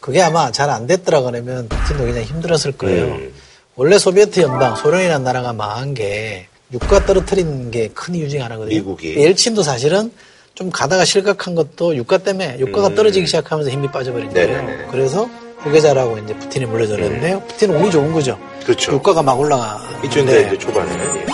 [0.00, 3.06] 그게 아마 잘 안 됐더라 그러면 푸틴도 굉장히 힘들었을 거예요.
[3.06, 3.32] 음.
[3.74, 8.74] 원래 소비에트 연방, 소련이라는 나라가 망한 게 유가 떨어뜨린 게 큰 이유 중에 하나거든요.
[8.74, 9.14] 미국이.
[9.18, 10.12] 엘친도 사실은
[10.58, 12.94] 좀 가다가 실각한 것도 유가 때문에 유가가 음.
[12.96, 14.48] 떨어지기 시작하면서 힘이 빠져버린 거예요.
[14.60, 14.86] 네네네.
[14.90, 18.36] 그래서 후계자라고 이제 푸틴이 물려줬는데 푸틴은 운이 좋은 거죠.
[18.64, 18.90] 그렇죠.
[18.94, 19.78] 유가가 막 올라가.
[20.02, 20.90] 2000년대 이제 초반에.
[20.92, 21.26] 예.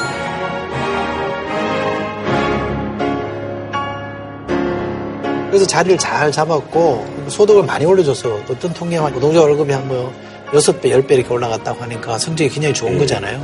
[5.49, 8.43] 그래서 자리를 잘 잡았고 소득을 많이 올려줬어요.
[8.51, 10.13] 어떤 통계만 노동자 월급이 한 뭐
[10.53, 13.41] 여섯 배, 열 배 이렇게 올라갔다고 하니까 성적이 굉장히 좋은 거잖아요.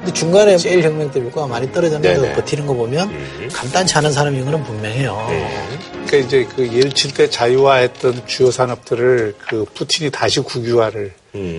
[0.00, 2.34] 근데 중간에 세일 혁명 때 물가가 많이 떨어졌는데도 네네.
[2.34, 3.10] 버티는 거 보면
[3.52, 5.26] 간단치 않은 사람인 거는 분명해요.
[6.06, 11.12] 그러니까 이제 그 예르친 때 자유화했던 주요 산업들을 그 푸틴이 다시 국유화를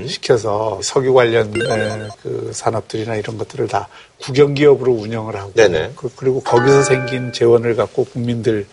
[0.07, 3.87] 시켜서 석유 관련 에, 그 산업들이나 이런 것들을 다
[4.19, 5.91] 국영 기업으로 운영을 하고 네네.
[5.95, 8.65] 그, 리고 거기서 생긴 재원을 갖고 국민들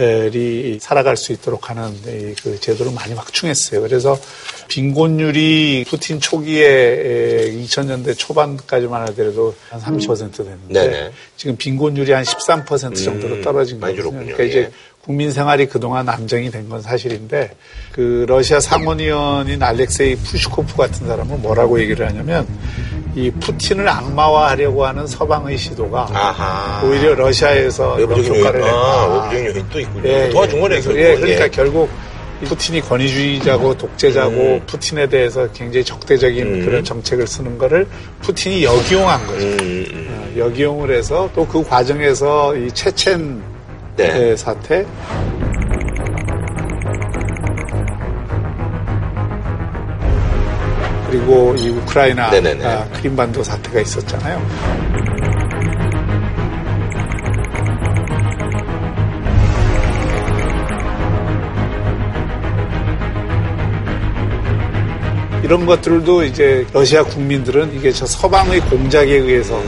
[0.00, 3.82] 이 살아갈 수 있도록 하는 이그 제도를 많이 확충했어요.
[3.82, 4.18] 그래서
[4.68, 11.12] 빈곤율이 푸틴 초기에 2000년대 초반까지만 하더라도 한 30% 됐는데 네네.
[11.36, 14.24] 지금 빈곤율이 한 13% 정도로 음, 떨어진 많이 거거든요.
[14.24, 14.36] 줄었군요.
[14.36, 14.70] 그러니까 이제 예.
[15.08, 17.52] 국민 생활이 그동안 안정이 된 건 사실인데
[17.92, 22.46] 그 러시아 상원의원인 알렉세이 푸시코프 같은 사람은 뭐라고 얘기를 하냐면
[23.14, 26.86] 이 푸틴을 악마화하려고 하는 서방의 시도가 아하.
[26.86, 29.30] 오히려 러시아에서 역효과를 아, 냈다.
[29.30, 30.08] 외부적인 또 있군요.
[30.08, 30.98] 예, 도와준 거네, 결국.
[31.00, 31.48] 예, 그러니까 예.
[31.48, 31.90] 결국
[32.42, 34.62] 이 푸틴이 권위주의자고 독재자고 음.
[34.66, 37.88] 푸틴에 대해서 굉장히 적대적인 그런 정책을 쓰는 거를
[38.20, 39.46] 푸틴이 역이용한 거죠.
[39.46, 43.42] 음, 어, 역이용을 해서 또 그 과정에서 이 체첸
[43.98, 44.30] 네.
[44.30, 44.86] 예, 사태
[51.10, 52.30] 그리고 이 우크라이나.
[52.64, 54.40] 아, 크림반도 사태가 있었잖아요.
[65.42, 69.60] 이런 것들도 이제 러시아 국민들은 이게 저 서방의 공작에 의해서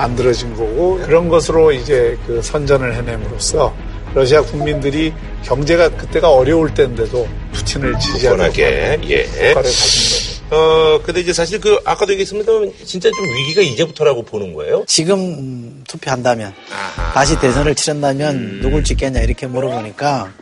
[0.00, 3.74] 만들어진 거고 그런 것으로 이제 그 선전을 해냄으로써
[4.14, 5.12] 러시아 국민들이
[5.44, 9.24] 경제가 그때가 어려울 때인데도 푸틴을 지지하는 굳건하게, 예.
[9.50, 10.40] 효과를 가진 거죠.
[10.50, 14.84] 어, 근데 이제 사실 그, 아까도 얘기했습니다만, 진짜 좀 위기가 이제부터라고 보는 거예요?
[14.88, 16.52] 지금 음, 투표한다면
[17.14, 20.32] 다시 대선을 치른다면 누굴 찍겠냐 이렇게 물어보니까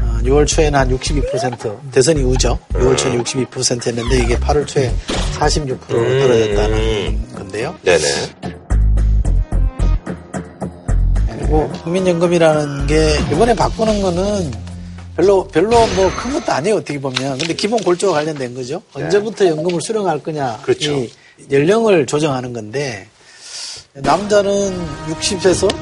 [0.00, 2.58] 어, 6월 초에는 한 62% 대선 이후죠.
[2.72, 4.90] 6월 초에 62%였는데 이게 8월 초에
[5.38, 7.76] 46%로 떨어졌다는 건데요.
[7.82, 8.57] 네네.
[11.48, 14.52] 그리고 국민연금이라는 게 이번에 바꾸는 거는
[15.16, 17.38] 별로 별로 뭐 큰 것도 아니에요 어떻게 보면.
[17.38, 18.82] 근데 기본 골조와 관련된 거죠.
[18.92, 20.58] 언제부터 연금을 수령할 거냐.
[20.62, 20.92] 그렇죠.
[20.92, 21.10] 이
[21.50, 23.08] 연령을 조정하는 건데
[23.94, 24.78] 남자는
[25.08, 25.74] 60세에서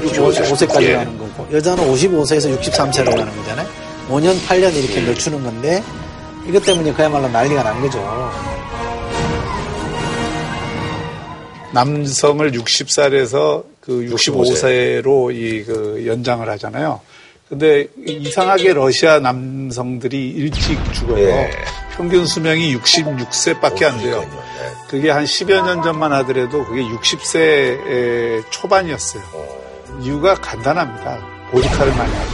[0.00, 0.94] 65세까지 예.
[0.94, 3.68] 가는 거고 여자는 55세에서 63세로 가는 거잖아요.
[4.08, 5.82] 5년 8년 이렇게 늦추는 건데
[6.48, 7.98] 이것 때문에 그야말로 난리가 난 거죠.
[11.74, 17.00] 남성을 60살에서 그 65세로 이 그 연장을 하잖아요.
[17.48, 21.18] 근데 이상하게 러시아 남성들이 일찍 죽어요.
[21.28, 21.50] 예.
[21.96, 24.24] 평균 수명이 66세밖에 안 돼요.
[24.88, 29.22] 그게 한 10여 년 전만 하더라도 그게 60세 초반이었어요.
[30.00, 31.18] 이유가 간단합니다.
[31.50, 32.30] 보드카를 많이 하고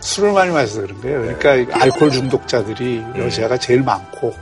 [0.00, 1.36] 술을 많이 마셔서 그런 거예요.
[1.38, 4.34] 그러니까 알코올 중독자들이 러시아가 제일 많고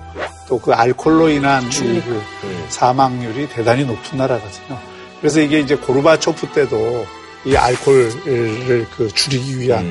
[0.49, 2.23] 또 그 알코올로 인한 이그
[2.71, 4.79] 사망률이 대단히 높은 나라거든요.
[5.27, 7.05] 그래서 이게 이제 고르바초프 때도
[7.45, 9.85] 이 알코올을 그 줄이기 위한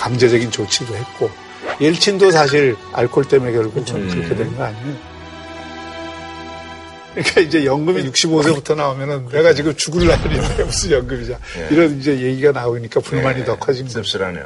[0.00, 1.30] 강제적인 조치도 했고
[1.80, 5.12] 옐친도 사실 알코올 때문에 결국 은 그렇게 된 거 아니에요.
[7.14, 11.38] 그러니까 이제 연금이 65세부터 나오면은 내가 지금 죽을 나이인데 무슨 연금이냐.
[11.70, 14.02] 이런 이제 얘기가 나오니까 불만이 더 커진 거죠.
[14.02, 14.44] 씁쓸하네요.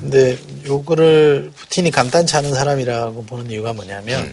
[0.00, 4.32] 근데 요거를 푸틴이 간단치 않은 사람이라고 보는 이유가 뭐냐면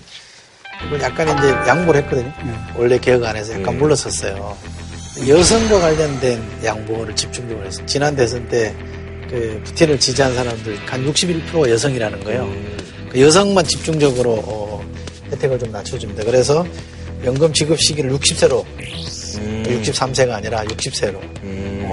[0.85, 2.31] 이걸 약간 이제 양보를 했거든요.
[2.75, 4.55] 원래 개혁 안에서 약간 물러섰어요.
[5.27, 7.85] 여성과 관련된 양보를 집중적으로 했어요.
[7.85, 8.73] 지난 대선 때
[9.33, 12.47] 그 푸틴을 지지한 사람들 한 61%가 여성이라는 거예요.
[13.09, 14.85] 그 여성만 집중적으로 어,
[15.31, 16.23] 혜택을 좀 낮춰줍니다.
[16.23, 16.63] 그래서
[17.25, 18.63] 연금 지급 시기를 60세로
[19.63, 21.19] 63세가 아니라 60세로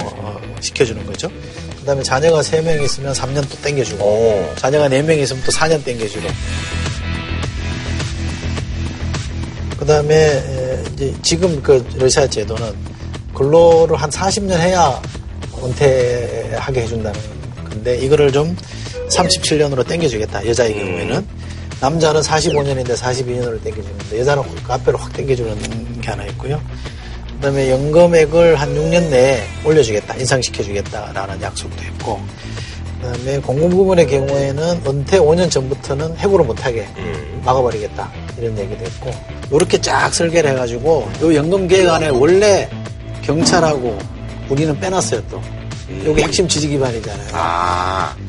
[0.03, 1.31] 어, 시켜주는 거죠.
[1.79, 6.29] 그 다음에 자녀가 3명 있으면 3년 또 땡겨주고 자녀가 4명 있으면 또 4년 땡겨주고
[9.79, 10.43] 그 다음에
[10.93, 13.00] 이제 지금 그 러시아 제도는
[13.41, 15.01] 근로를 한 40년 해야
[15.65, 17.19] 은퇴하게 해준다는
[17.71, 18.55] 건데 이거를 좀
[19.09, 21.27] 37년으로 땡겨주겠다 여자의 경우에는.
[21.81, 26.61] 남자는 45년인데 42년으로 땡겨주는데 여자는 그 앞으로 확 땡겨주는 게 하나 있고요.
[27.37, 32.21] 그다음에 연금액을 한 6년 내에 올려주겠다 인상시켜주겠다라는 약속도 했고.
[33.01, 36.87] 그다음에 공공 부문의 경우에는 은퇴 5년 전부터는 해고를 못하게
[37.43, 39.11] 막아버리겠다 이런 얘기도 했고.
[39.51, 42.69] 이렇게 쫙 설계를 해가지고 요 연금 계획 안에 원래
[43.23, 43.99] 경찰하고
[44.49, 45.41] 군인은 빼놨어요 또.
[46.07, 47.29] 여기 핵심 지지 기반이잖아요.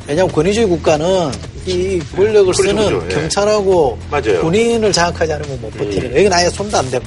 [0.08, 1.30] 왜냐하면 권위주의 국가는
[1.64, 3.06] 이 권력을 쓰는 그렇죠.
[3.08, 3.14] 예.
[3.14, 4.40] 경찰하고 맞아요.
[4.40, 6.10] 군인을 장악하지 않으면 못 버티는 거예요.
[6.10, 7.06] 여기는 아예 손도 안 댔고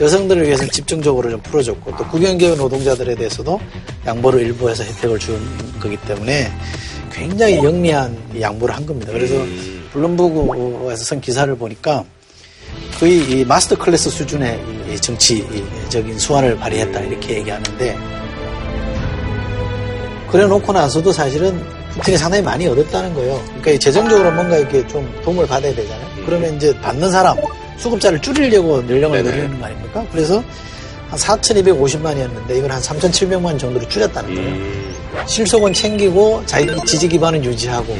[0.00, 3.60] 여성들을 위해서 집중적으로 좀 풀어줬고 또 국영기업 노동자들에 대해서도
[4.06, 5.40] 양보를 일부 해서 혜택을 준
[5.80, 6.50] 거기 때문에
[7.12, 9.12] 굉장히 영리한 이 양보를 한 겁니다.
[9.12, 9.34] 그래서
[9.92, 12.04] 블룸버그에서 쓴 기사를 보니까
[12.98, 14.60] 거의 이 마스터 클래스 수준의
[14.92, 17.96] 이 정치적인 수완을 발휘했다 이렇게 얘기하는데
[20.30, 23.40] 그래 놓고 나서도 사실은 푸틴이 상당히 많이 얻었다는 거예요.
[23.46, 26.06] 그러니까 이 재정적으로 뭔가 이렇게 좀 도움을 받아야 되잖아요.
[26.26, 27.36] 그러면 이제 받는 사람
[27.78, 29.22] 수급자를 줄이려고 연령을.
[29.22, 30.04] 늘리는 거 아닙니까?
[30.12, 30.42] 그래서
[31.08, 35.26] 한 4,250만이었는데 이걸 한 3,700만 정도로 줄였다는 거예요.
[35.26, 37.96] 실속은 챙기고 자기 지지 기반은 유지하고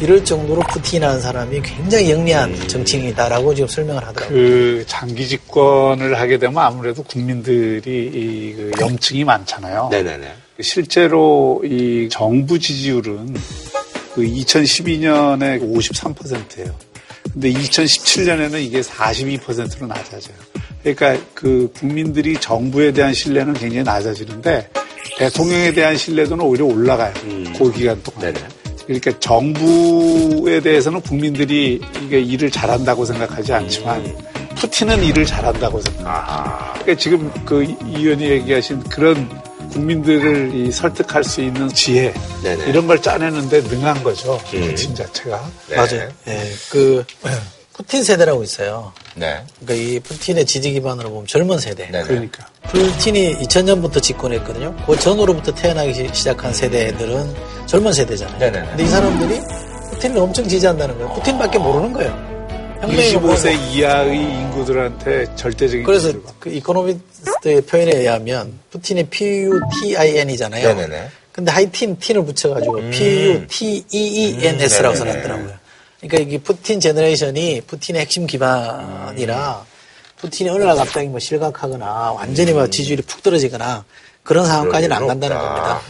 [0.00, 4.36] 이럴 정도로 푸틴이라는 사람이 굉장히 영리한 정치인이다라고 지금 설명을 하더라고요.
[4.36, 9.88] 그 장기 집권을 하게 되면 아무래도 국민들이 이그 염증이 많잖아요.
[9.90, 10.32] 네네네.
[10.60, 13.34] 실제로 이 정부 지지율은
[14.14, 16.74] 그 2012년에 53%예요.
[17.32, 20.36] 근데 2017년에는 이게 42%로 낮아져요.
[20.82, 24.68] 그러니까 그 국민들이 정부에 대한 신뢰는 굉장히 낮아지는데
[25.18, 27.14] 대통령에 대한 신뢰도는 오히려 올라가요.
[27.56, 28.34] 그 기간 동안.
[28.86, 34.16] 그러니까 정부에 대해서는 국민들이 이게 일을 잘한다고 생각하지 않지만
[34.56, 36.72] 푸틴은 일을 잘한다고 생각해요.
[36.74, 39.28] 그러니까 지금 그 이 의원이 얘기하신 그런
[39.72, 42.12] 국민들을 이 설득할 수 있는 지혜
[42.42, 42.66] 네네.
[42.66, 44.38] 이런 걸 짜내는데 능한 거죠.
[44.50, 45.50] 푸틴 자체가.
[45.74, 46.08] 맞아요.
[46.28, 47.04] 예, 그
[47.82, 48.92] 푸틴 세대라고 있어요.
[49.16, 49.40] 네.
[49.64, 51.88] 그러니까 이 푸틴의 지지 기반으로 보면 젊은 세대.
[51.88, 52.46] 그러니까.
[52.68, 54.74] 푸틴이 2000년부터 집권했거든요.
[54.86, 57.34] 그 전후로부터 태어나기 시- 시작한 세대들은
[57.66, 58.38] 젊은 세대잖아요.
[58.38, 58.68] 네네네.
[58.68, 59.40] 근데 이 사람들이
[59.90, 61.12] 푸틴을 엄청 지지한다는 거예요.
[61.14, 62.10] 푸틴밖에 모르는 거예요.
[62.82, 63.48] 혁명이 25세 뭐고.
[63.72, 66.12] 이하의 인구들한테 절대적인 그래서.
[66.38, 70.68] 그 이코노미스트의 표현에 의하면 푸틴이 PUTIN이잖아요.
[70.74, 71.08] 네네네.
[71.32, 72.90] 근데 하이틴 T를 붙여가지고 음.
[72.90, 75.61] PUTEENS라고 음, 써놨더라고요.
[76.02, 79.64] 그러니까 이게 푸틴 generation이 푸틴의 핵심 기반이라
[80.16, 83.84] 푸틴이 어느 날 갑자기 뭐 실각하거나 완전히 뭐 지지율이 푹 떨어지거나
[84.24, 85.80] 그런 상황까지는 안 간다는 겁니다.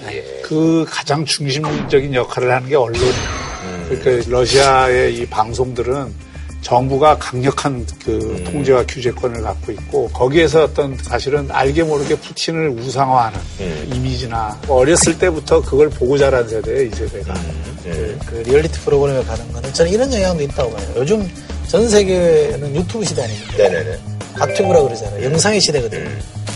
[0.43, 3.53] 그 가장 중심적인 역할을 하는 게 언론이에요.
[3.65, 3.87] 음.
[3.89, 6.32] 그러니까 러시아의 이 방송들은
[6.63, 8.45] 정부가 강력한 그 음.
[8.45, 13.91] 통제와 규제권을 갖고 있고 거기에서 어떤 사실은 알게 모르게 푸틴을 우상화하는 음.
[13.93, 17.35] 이미지나 어렸을 때부터 그걸 보고 자란 세대예요, 이 세대가.
[17.35, 18.19] 음.
[18.27, 20.87] 그 리얼리티 프로그램에 가는 거는 저는 이런 영향도 있다고 봐요.
[20.97, 21.29] 요즘
[21.67, 23.57] 전 세계는 유튜브 시대 아닙니까?
[23.57, 23.99] 네네네.
[24.35, 25.25] 갓튜브라 그러잖아요.
[25.25, 26.09] 영상의 시대거든요.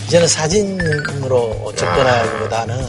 [0.07, 2.85] 이제는 사진으로 접근하기보다는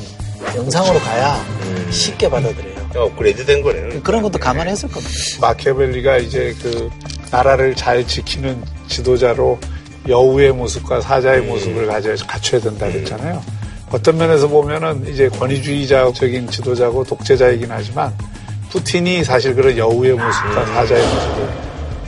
[0.56, 1.44] 영상으로 가야
[1.90, 2.77] 쉽게 받아들여요.
[3.04, 4.02] 업그레이드 된 거네요.
[4.02, 5.14] 그런 것도 감안했을 겁니다.
[5.40, 6.90] 마키아벨리가 이제 그
[7.30, 9.58] 나라를 잘 지키는 지도자로
[10.08, 13.42] 여우의 모습과 사자의 모습을 가져 갖춰야 된다 그랬잖아요.
[13.90, 18.14] 어떤 면에서 보면은 이제 권위주의자적인 지도자고 독재자이긴 하지만
[18.70, 21.48] 푸틴이 사실 그런 여우의 모습과 사자의 모습을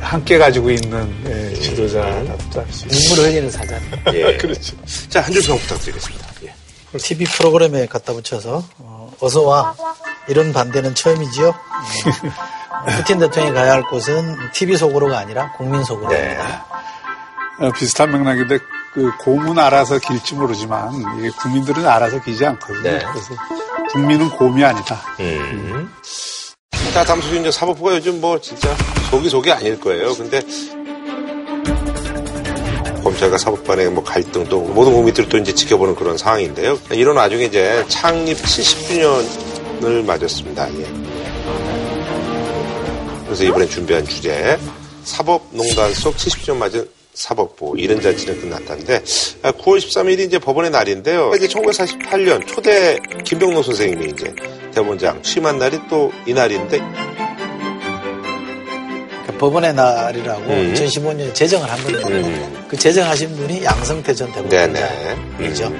[0.00, 3.00] 함께 가지고 있는 예, 지도자라고도 할수 있어요.
[3.00, 3.78] 눈물을 흘리는 사자.
[4.14, 4.36] 예.
[4.38, 4.76] 그렇죠.
[5.08, 6.26] 자, 한 줄 평 부탁드리겠습니다.
[6.44, 6.98] 예.
[6.98, 9.74] TV 프로그램에 갖다 붙여서 어, 어서 와
[10.28, 11.48] 이런 반대는 처음이지요.
[11.48, 16.66] 어, 푸틴 대통령이 가야 할 곳은 TV 속으로가 아니라 국민 속으로입니다.
[17.60, 18.58] 어, 비슷한 맥락인데
[18.94, 22.82] 그 곰은 알아서 길지 모르지만 이게 국민들은 알아서 기지 않거든요.
[22.82, 22.98] 네.
[22.98, 23.34] 그래서
[23.92, 25.00] 국민은 곰이 아니다.
[25.20, 25.92] 음.
[26.92, 28.74] 자, 다음 소식 이제 사법부가 요즘 뭐 진짜
[29.10, 30.14] 속이 속이 아닐 거예요.
[30.14, 30.40] 근데
[33.20, 36.78] 검찰과 사법 간의 뭐 갈등 또 모든 국민들이 또 이제 지켜보는 그런 상황인데요.
[36.92, 40.68] 이런 와중에 이제 창립 70주년을 맞았습니다.
[40.78, 40.86] 예.
[43.26, 44.58] 그래서 이번에 준비한 주제
[45.04, 51.32] 사법농단 속 70주년 맞은 사법부 이런 잔치는 끝났다는데 9월 13일이 이제 법원의 날인데요.
[51.36, 54.34] 이게 1948년 초대 김병록 선생님이 이제
[54.72, 56.80] 대법원장 취임한 날이 또 이 날인데
[59.22, 60.74] 그러니까 법원의 날이라고 음.
[60.74, 62.08] 2015년에 제정을 한 겁니다.
[62.08, 62.64] 음.
[62.68, 65.72] 그 제정하신 분이 양성태 전 대법원장이죠.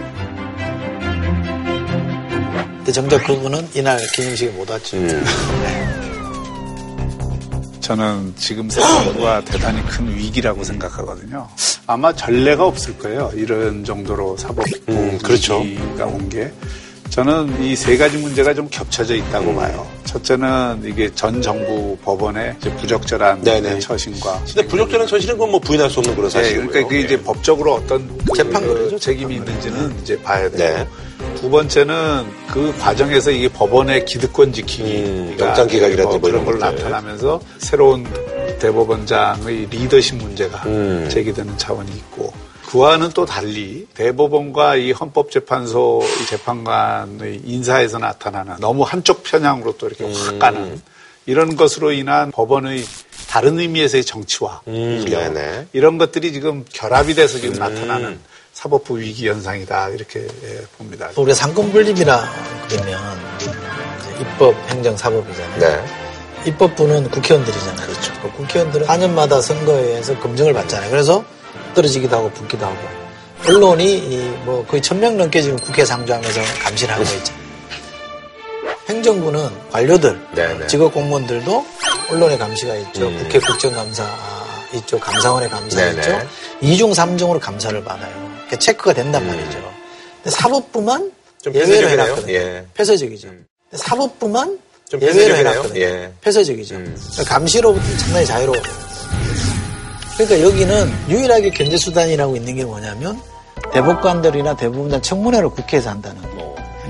[2.78, 4.96] 근데 정작 그분은 이날 기념식에 못 왔죠.
[7.80, 11.48] 저는 지금 사법부가 대단히 큰 위기라고 생각하거든요.
[11.86, 13.32] 아마 전례가 없을 거예요.
[13.34, 15.58] 이런 정도로 사법부 음, 그렇죠.
[15.58, 16.52] 위기가 온 게.
[17.10, 19.86] 저는 이 세 가지 문제가 좀 겹쳐져 있다고 봐요.
[20.04, 23.42] 첫째는 이게 전 정부 법원의 부적절한
[23.80, 26.68] 처신과 근데 부적절한 처신은 그건 뭐 부인할 수 없는 그런 네, 사실이고요.
[26.68, 30.86] 그러니까 그게 이제 법적으로 어떤 그 재판거리죠, 책임이 있는지는 이제 봐야 돼요.
[31.18, 31.34] 네.
[31.40, 36.58] 두 번째는 그 과정에서 이게 법원의 기득권 지키기, 음, 영장 기각이라든지 뭐뭐 그런 이런 걸
[36.58, 36.84] 것들.
[36.84, 38.06] 나타나면서 새로운
[38.60, 41.08] 대법원장의 리더십 문제가 음.
[41.10, 42.32] 제기되는 차원이 있고
[42.70, 50.04] 그와는 또 달리 대법원과 이 헌법재판소 이 재판관의 인사에서 나타나는 너무 한쪽 편향으로 또 이렇게
[50.04, 50.12] 음.
[50.14, 50.80] 확 가는
[51.26, 52.84] 이런 것으로 인한 법원의
[53.28, 55.04] 다른 의미에서의 정치화 음.
[55.72, 57.58] 이런 것들이 지금 결합이 돼서 지금 음.
[57.58, 58.20] 나타나는
[58.52, 61.10] 사법부 위기 현상이다 이렇게 예, 봅니다.
[61.16, 62.32] 우리가 상권 분립이라
[62.68, 63.00] 그러면
[64.20, 65.58] 입법, 행정, 사법이잖아요.
[65.58, 65.84] 네.
[66.46, 67.86] 입법부는 국회의원들이잖아요.
[67.88, 68.12] 그렇죠.
[68.36, 70.90] 국회의원들은 4년마다 선거에서 검증을 받잖아요.
[70.90, 71.24] 그래서
[71.74, 72.76] 떨어지기도 하고 붙기도 하고.
[73.48, 77.32] 언론이 뭐 거의 천 명 넘게 지금 국회 상주하면서 감시를 하고 있죠.
[78.88, 80.66] 행정부는 관료들, 네네.
[80.66, 81.66] 직업 공무원들도
[82.10, 83.06] 언론의 감시가 있죠.
[83.08, 83.18] 음.
[83.22, 84.04] 국회 국정감사
[84.74, 84.98] 있죠.
[84.98, 85.98] 감사원의 감사 네네.
[86.00, 86.28] 있죠.
[86.62, 88.12] 2중, 3중으로 감사를 받아요.
[88.14, 89.28] 그러니까 체크가 된단 음.
[89.28, 89.72] 말이죠.
[90.26, 91.12] 사법부만
[91.54, 92.32] 예외로 해놨거든요.
[92.34, 92.66] 예.
[92.74, 93.28] 폐쇄적이죠.
[93.28, 93.46] 음.
[93.72, 94.58] 사법부만
[95.00, 95.80] 예외로 해놨거든요.
[95.80, 96.12] 예.
[96.20, 96.74] 폐쇄적이죠.
[96.74, 96.96] 음.
[97.12, 98.62] 그러니까 감시로부터 상당히 자유로워요.
[100.20, 103.18] 그러니까 여기는 유일하게 견제 수단이라고 있는 게 뭐냐면
[103.72, 106.20] 대법관들이나 대부분 청문회를 국회에서 한다는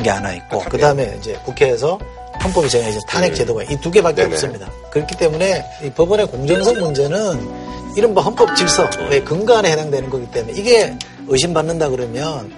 [0.02, 1.96] 게 하나 있고 그 다음에 이제 국회에서
[2.42, 3.34] 헌법이 정해진 탄핵 음.
[3.34, 4.34] 제도가 이 두 개밖에 네네.
[4.34, 4.68] 없습니다.
[4.90, 10.96] 그렇기 때문에 이 법원의 공정성 문제는 이른바 헌법 질서의 근간에 해당되는 거기 때문에 이게
[11.28, 12.52] 의심받는다 그러면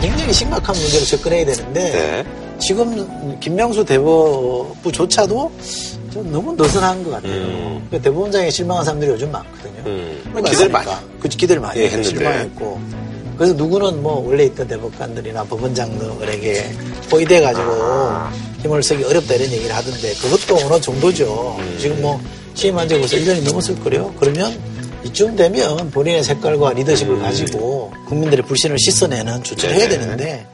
[0.00, 2.24] 굉장히 심각한 문제로 접근해야 되는데 네.
[2.62, 5.52] 지금 김명수 대법부조차도
[6.12, 7.32] 좀 너무 느슨한 것 같아요.
[7.32, 7.84] 음.
[7.88, 9.82] 그러니까 대법원장에 실망한 사람들이 요즘 많거든요.
[9.86, 10.42] 음.
[10.44, 10.90] 기대를 많이.
[11.20, 12.08] 그치, 기대를 많이 예, 했는데.
[12.08, 12.80] 실망했고.
[13.36, 16.72] 그래서 누구는 뭐 원래 있던 대법관들이나 법원장들에게
[17.10, 17.72] 포위돼가지고
[18.62, 21.56] 힘을 쓰기 어렵다 이런 얘기를 하던데 그것도 어느 정도죠.
[21.58, 21.76] 음.
[21.80, 22.20] 지금 뭐
[22.54, 24.14] 취임한 지 벌써 1년이 넘었을 거래요.
[24.20, 24.56] 그러면
[25.04, 27.22] 이쯤 되면 본인의 색깔과 리더십을 음.
[27.22, 29.98] 가지고 국민들의 불신을 씻어내는 조치를 해야 네.
[29.98, 30.46] 되는데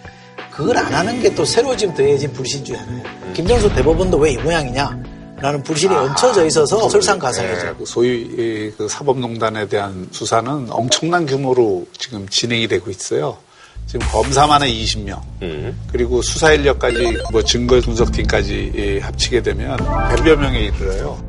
[0.59, 3.03] 그걸 안 하는 게 또 새로 지금 더해진 불신 중에 하나예요.
[3.23, 3.33] 음.
[3.33, 5.03] 김정수 대법원도 왜 이 모양이냐?
[5.41, 7.77] 라는 불신이 아, 얹혀져 있어서 설상가상이죠.
[7.79, 13.39] 네, 소위 그 사법농단에 대한 수사는 엄청난 규모로 지금 진행이 되고 있어요.
[13.87, 15.79] 지금 검사만에 20명, 음.
[15.93, 21.23] 그리고 수사 인력까지 뭐 증거 분석팀까지 합치게 되면 100여 명에 이르러요.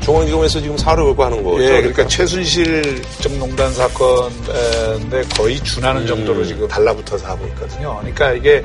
[0.00, 1.62] 중앙지검에서 지금 걸고 하는 거죠.
[1.62, 2.08] 예, 그러니까, 그러니까.
[2.08, 6.06] 최순실 정농단 사건에 거의 준하는 음.
[6.06, 7.96] 정도로 지금 달라붙어서 하고 있거든요.
[8.00, 8.64] 그러니까 이게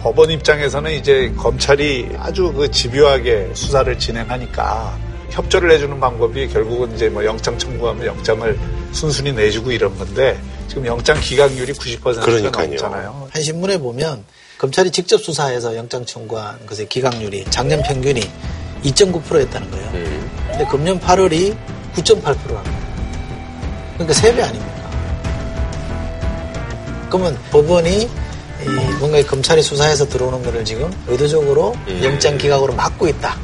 [0.00, 4.98] 법원 입장에서는 이제 검찰이 아주 그 집요하게 수사를 진행하니까
[5.30, 8.58] 협조를 해주는 방법이 결국은 이제 뭐 영장 청구하면 영장을
[8.92, 12.68] 순순히 내주고 이런 건데 지금 영장 기각률이 90%가 그러니까요.
[12.68, 13.28] 넘잖아요.
[13.30, 14.24] 한 신문에 보면
[14.58, 18.20] 검찰이 직접 수사해서 영장 청구한 것의 기각률이 작년 평균이
[18.84, 19.90] 2.9%였다는 거예요.
[19.94, 20.25] 음.
[20.56, 21.54] 근데 금년 8월이
[21.94, 22.70] 9.8%라는
[23.98, 24.90] 그러니까 3배 아닙니까?
[27.10, 28.08] 그러면 법원이
[28.98, 32.00] 뭔가 검찰이 수사해서 들어오는 거를 지금 의도적으로 음.
[32.02, 33.36] 영장 기각으로 막고 있다.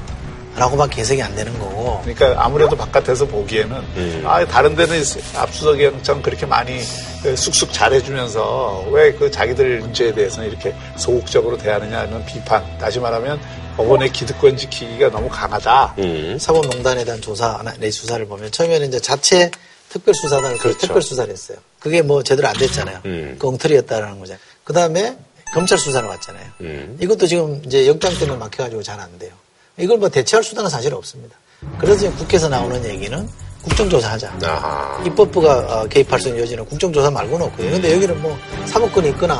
[0.56, 2.00] 라고밖에 해석이 안 되는 거고.
[2.02, 4.22] 그러니까 아무래도 바깥에서 보기에는 음.
[4.26, 5.02] 아 다른 데는
[5.36, 6.80] 압수수색 영장 그렇게 많이
[7.22, 12.62] 그 쑥쑥 잘해주면서 왜 그 자기들 문제에 대해서는 이렇게 소극적으로 대하느냐는 비판.
[12.78, 13.40] 다시 말하면
[13.76, 15.94] 법원의 기득권 지키기가 너무 강하다.
[15.98, 16.36] 음.
[16.38, 19.50] 사법농단에 대한 조사, 내 수사를 보면 처음에는 이제 자체
[19.90, 20.78] 특별수사단을 그렇죠.
[20.78, 21.58] 특별수사를 했어요.
[21.78, 23.00] 그게 뭐 제대로 안 됐잖아요.
[23.06, 23.36] 음.
[23.38, 24.34] 그 엉터리였다라는 거죠.
[24.64, 25.16] 그 다음에
[25.54, 26.46] 검찰 수사를 왔잖아요.
[26.62, 26.96] 음.
[27.00, 29.32] 이것도 지금 이제 영장 때문에 막혀가지고 잘 안 돼요.
[29.78, 31.36] 이걸 뭐 대체할 수단은 사실 없습니다.
[31.78, 33.28] 그래서 지금 국회에서 나오는 얘기는
[33.62, 34.38] 국정조사하자.
[34.44, 35.02] 아하.
[35.06, 37.70] 입법부가 어, 개입할 수 있는 여지는 국정조사 말고는 없고요.
[37.70, 39.34] 근데 여기는 뭐 사법권이 있거나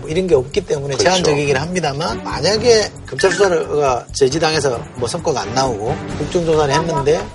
[0.00, 1.04] 뭐 이런 게 없기 때문에 그렇죠.
[1.04, 7.26] 제한적이긴 합니다만 만약에 검찰 수사가 제지당해서 뭐 성과가 안 나오고 국정조사를 했는데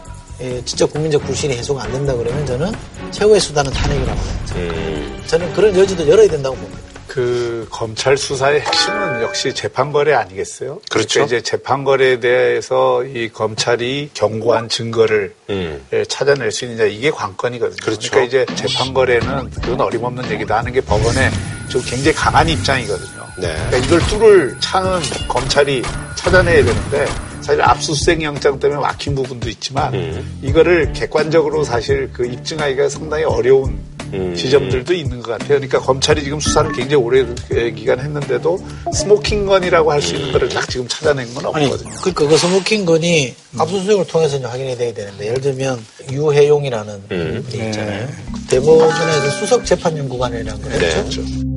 [0.42, 2.72] 예, 진짜 국민적 불신이 해소가 안 된다 그러면 저는
[3.12, 4.56] 최후의 수단은 탄핵이라고 합니다.
[4.56, 5.24] 음.
[5.28, 6.89] 저는 그런 여지도 열어야 된다고 봅니다.
[7.10, 10.80] 그 검찰 수사의 핵심은 역시 재판거래 아니겠어요?
[10.90, 11.16] 그렇죠.
[11.16, 15.84] 그러니까 이제 재판거래에 대해서 이 검찰이 경고한 증거를 음.
[15.92, 17.78] 예, 찾아낼 수 있느냐 이게 관건이거든요.
[17.82, 18.12] 그렇죠.
[18.12, 21.32] 그러니까 이제 재판거래는 그건 어림없는 얘기다 하는 게 법원의
[21.70, 23.26] 좀 굉장히 강한 입장이거든요.
[23.40, 23.56] 네.
[23.70, 25.82] 그러니까 이걸 뚫을 차는 검찰이
[26.16, 27.06] 찾아내야 되는데
[27.42, 30.40] 사실 압수수색 영장 때문에 막힌 부분도 있지만 음.
[30.44, 33.80] 이거를 객관적으로 사실 그 입증하기가 상당히 어려운
[34.14, 34.34] 음.
[34.36, 35.50] 지점들도 있는 것 같아요.
[35.60, 37.26] 그러니까 검찰이 지금 수사를 굉장히 오래
[37.74, 38.60] 기간 했는데도
[38.94, 41.74] smoking gun이라고 할 수 있는 거를 딱 지금 찾아낸 건 없거든요.
[41.74, 43.62] 아니, 그러니까 그 smoking gun이 음.
[43.62, 47.46] 압수수색을 통해서 확인이 돼야 되는데 예를 들면 유해용이라는 음.
[47.50, 48.08] 분이 있잖아요.
[48.08, 48.14] 네.
[48.50, 50.86] 대법원에서 수석재판연구관이라는 걸 네.
[50.88, 51.22] 했죠.
[51.22, 51.49] 네.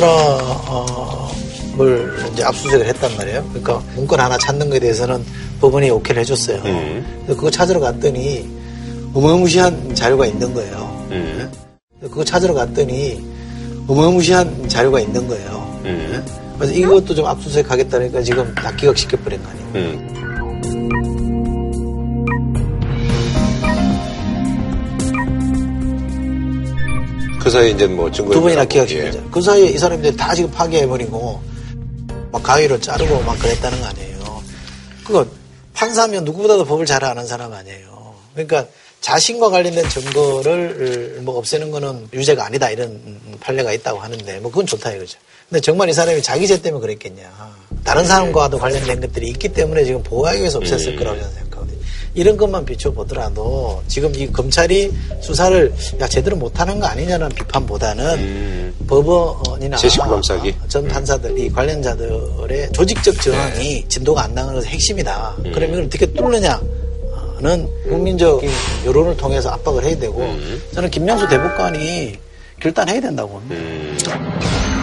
[0.00, 3.44] 사람을 이제 압수수색을 했단 말이에요.
[3.48, 5.24] 그러니까 문건 하나 찾는 것에 대해서는
[5.60, 6.60] 법원이 오케이를 해줬어요.
[6.64, 7.24] 음.
[7.26, 8.48] 그거 찾으러 갔더니
[9.14, 11.06] 어마무시한 자료가 있는 거예요.
[11.10, 11.50] 음.
[12.00, 13.24] 그거 찾으러 갔더니
[13.88, 15.80] 어마무시한 자료가 있는 거예요.
[15.84, 16.24] 음.
[16.58, 20.25] 그래서 이것도 좀 압수수색 하겠다니까 지금 다 기각시켜버린 거 아니에요.
[27.46, 29.30] 그 사이에 이제 뭐 증거 두 번이나 기각시키죠.
[29.30, 31.40] 그 사이에 이 사람들이 다 지금 파괴해버리고
[32.32, 34.42] 막 가위로 자르고 막 그랬다는 거 아니에요.
[35.04, 35.24] 그거
[35.72, 38.16] 판사면 누구보다도 법을 잘 아는 사람 아니에요.
[38.32, 38.66] 그러니까
[39.00, 43.00] 자신과 관련된 증거를 뭐 없애는 거는 유죄가 아니다 이런
[43.38, 45.16] 판례가 있다고 하는데 뭐 그건 좋다 이거죠.
[45.48, 47.30] 근데 정말 이 사람이 자기 죄 때문에 그랬겠냐.
[47.84, 50.96] 다른 사람과도 관련된 것들이 있기 때문에 지금 보호하기 위해서 없앴을 음.
[50.96, 51.45] 거라고 저는 생각하거든요.
[52.16, 54.90] 이런 것만 비춰보더라도 지금 이 검찰이
[55.20, 59.78] 수사를 야 제대로 못하는 거 아니냐는 비판보다는 법원이나 음.
[59.78, 60.54] 제식 검사기.
[60.66, 65.36] 전 판사들, 이 관련자들의 조직적 저항이 진도가 안 나가는 것이 핵심이다.
[65.40, 65.52] 음.
[65.54, 66.60] 그러면 이걸 어떻게 뚫느냐
[67.38, 68.48] 는 국민적인
[68.86, 70.62] 여론을 통해서 압박을 해야 되고 음.
[70.72, 72.18] 저는 김명수 대법관이
[72.60, 73.54] 결단해야 된다고 봅니다.
[73.54, 74.75] 음.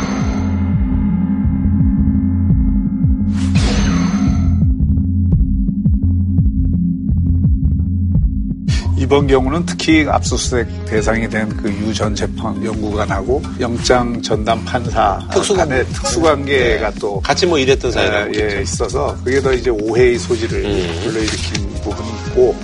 [9.13, 15.75] 이번 경우는 특히 압수수색 대상이 된 그 유 전 재판 연구관하고 영장 전담 판사 특수관계.
[15.75, 20.65] 간의 특수관계가 또 같이 뭐 일했던 사이라고 예, 예, 있어서 그게 더 이제 오해의 소지를
[20.65, 20.99] 음.
[21.03, 22.55] 불러일으킨 부분이 있고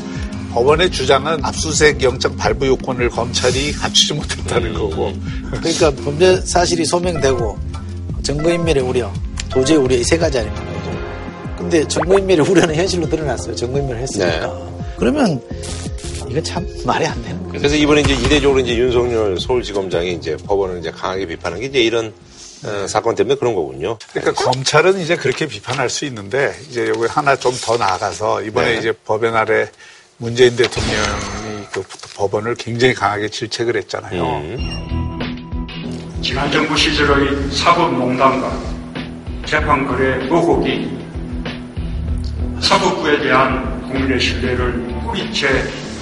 [0.54, 5.14] 법원의 주장은 압수수색 영장 발부 요건을 검찰이 갖추지 못했다는 거고
[5.52, 7.60] 그러니까 범죄 사실이 소명되고
[8.24, 9.14] 증거인멸의 우려,
[9.52, 10.64] 도저히 우려 이세 가지 아닙니까?
[11.60, 13.54] 근데 증거인멸의 우려는 현실로 드러났어요.
[13.56, 14.52] 증거인멸을 했으니까.
[14.98, 15.40] 그러면
[16.30, 17.54] 이거 참 말이 안 되는 거예요.
[17.60, 22.14] 그래서 이번에 이제 이례적으로 이제 윤석열 서울지검장이 이제 법원을 이제 강하게 비판한 게 이제 이런
[22.66, 23.98] 어, 사건 때문에 그런 거군요.
[24.14, 28.78] 그러니까 검찰은 이제 그렇게 비판할 수 있는데 이제 여기 하나 좀 더 나아가서 이번에 네.
[28.80, 29.70] 이제 법의 날에
[30.18, 31.84] 문재인 대통령이 그
[32.16, 34.24] 법원을 굉장히 강하게 질책을 했잖아요.
[34.24, 36.20] 음.
[36.22, 38.60] 지난 정부 시절의 사법농단과
[39.46, 40.90] 재판거래 의혹이
[42.62, 44.74] 사법부에 대한 국민의 신뢰를
[45.06, 45.48] 뿌리채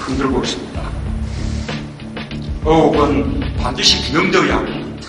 [0.07, 0.81] 흔들고 있습니다.
[2.65, 5.07] 의혹은 반드시 규명되어야 합니다.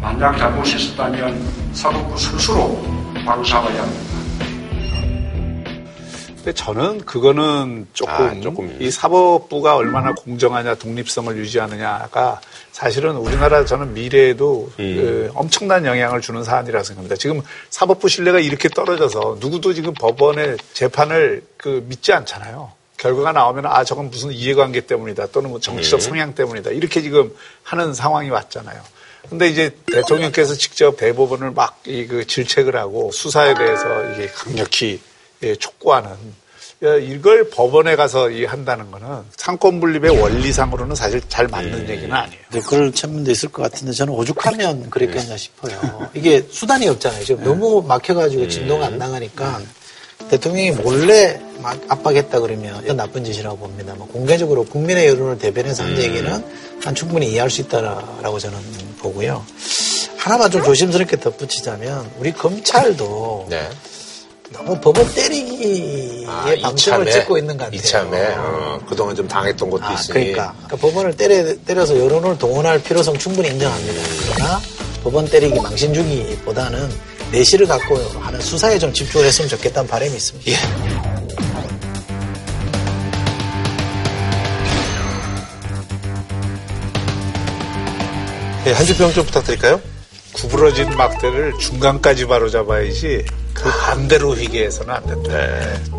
[0.00, 2.82] 만약 잘못이 있었다면 사법부 스스로
[3.24, 4.14] 바로 잡아야 합니다.
[6.36, 15.30] 근데 저는 그거는 조금, 이 사법부가 얼마나 공정하냐 독립성을 유지하느냐가 사실은 우리나라 저는 미래에도 그
[15.34, 17.16] 엄청난 영향을 주는 사안이라고 생각합니다.
[17.16, 17.40] 지금
[17.70, 22.72] 사법부 신뢰가 이렇게 떨어져서 누구도 지금 법원의 재판을 그 믿지 않잖아요.
[23.04, 26.00] 결과가 나오면 아 저건 무슨 이해관계 때문이다 또는 뭐 정치적 음.
[26.00, 27.30] 성향 때문이다 이렇게 지금
[27.62, 28.80] 하는 상황이 왔잖아요.
[29.28, 35.00] 근데 이제 대통령께서 직접 대법원을 막 이 그 질책을 하고 수사에 대해서 이게 강력히
[35.42, 36.10] 예, 촉구하는
[36.82, 42.40] 예, 이걸 법원에 가서 이 한다는 거는 상권 분립의 원리상으로는 사실 잘 맞는 얘기는 아니에요.
[42.52, 46.08] 네, 그럴 측면도 있을 것 같은데 저는 오죽하면 그랬겠냐 싶어요.
[46.14, 47.24] 이게 수단이 없잖아요.
[47.24, 49.60] 지금 너무 막혀가지고 진도가 안 나가니까
[50.30, 53.94] 대통령이 몰래 막 압박했다 그러면 이건 나쁜 짓이라고 봅니다.
[53.96, 56.44] 뭐 공개적으로 국민의 여론을 대변해서 한 얘기는
[56.82, 58.58] 난 충분히 이해할 수 있다라고 저는
[58.98, 59.44] 보고요.
[60.16, 63.48] 하나만 좀 조심스럽게 덧붙이자면 우리 검찰도
[64.52, 67.78] 너무 법원 때리기에 아, 방점을 찍고 있는 것 같아요.
[67.78, 70.12] 이참에 어, 그동안 좀 당했던 것도 아, 있으니.
[70.12, 70.54] 그러니까.
[70.66, 74.02] 그러니까 법원을 때려, 때려서 여론을 동원할 필요성 충분히 인정합니다.
[74.34, 74.60] 그러나
[75.02, 76.88] 법원 때리기 망신 주기보다는
[77.34, 80.50] 내실을 갖고 하는 수사에 좀 집중을 했으면 좋겠다는 바람이 있습니다.
[80.52, 80.56] 예.
[88.66, 89.80] 예, 한줄 평좀 부탁드릴까요?
[90.32, 95.30] 구부러진 막대를 중간까지 바로 잡아야지 그 반대로 휘게 해서는 안 된다.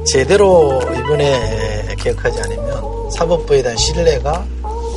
[0.06, 4.46] 제대로 이번에 개혁하지 않으면 사법부에 대한 신뢰가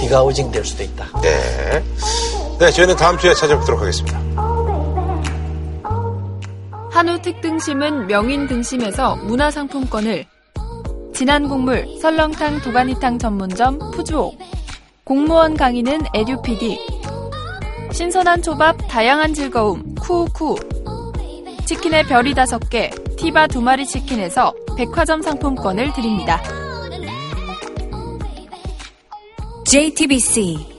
[0.00, 1.08] 디가우징 될 수도 있다.
[1.20, 1.84] 네.
[2.58, 4.27] 네, 저희는 다음 주에 찾아뵙도록 하겠습니다.
[6.98, 10.24] 한우 특 등심은 명인 등심에서 문화상품권을.
[11.14, 14.36] 진한 국물 설렁탕 도가니탕 전문점 푸주옥.
[15.04, 16.76] 공무원 강의는 에듀피디.
[17.92, 20.56] 신선한 초밥 다양한 즐거움 쿠우쿠.
[21.66, 26.42] 치킨의 별이 다섯 개 티바 두 마리 치킨에서 백화점 상품권을 드립니다.
[29.66, 30.77] JTBC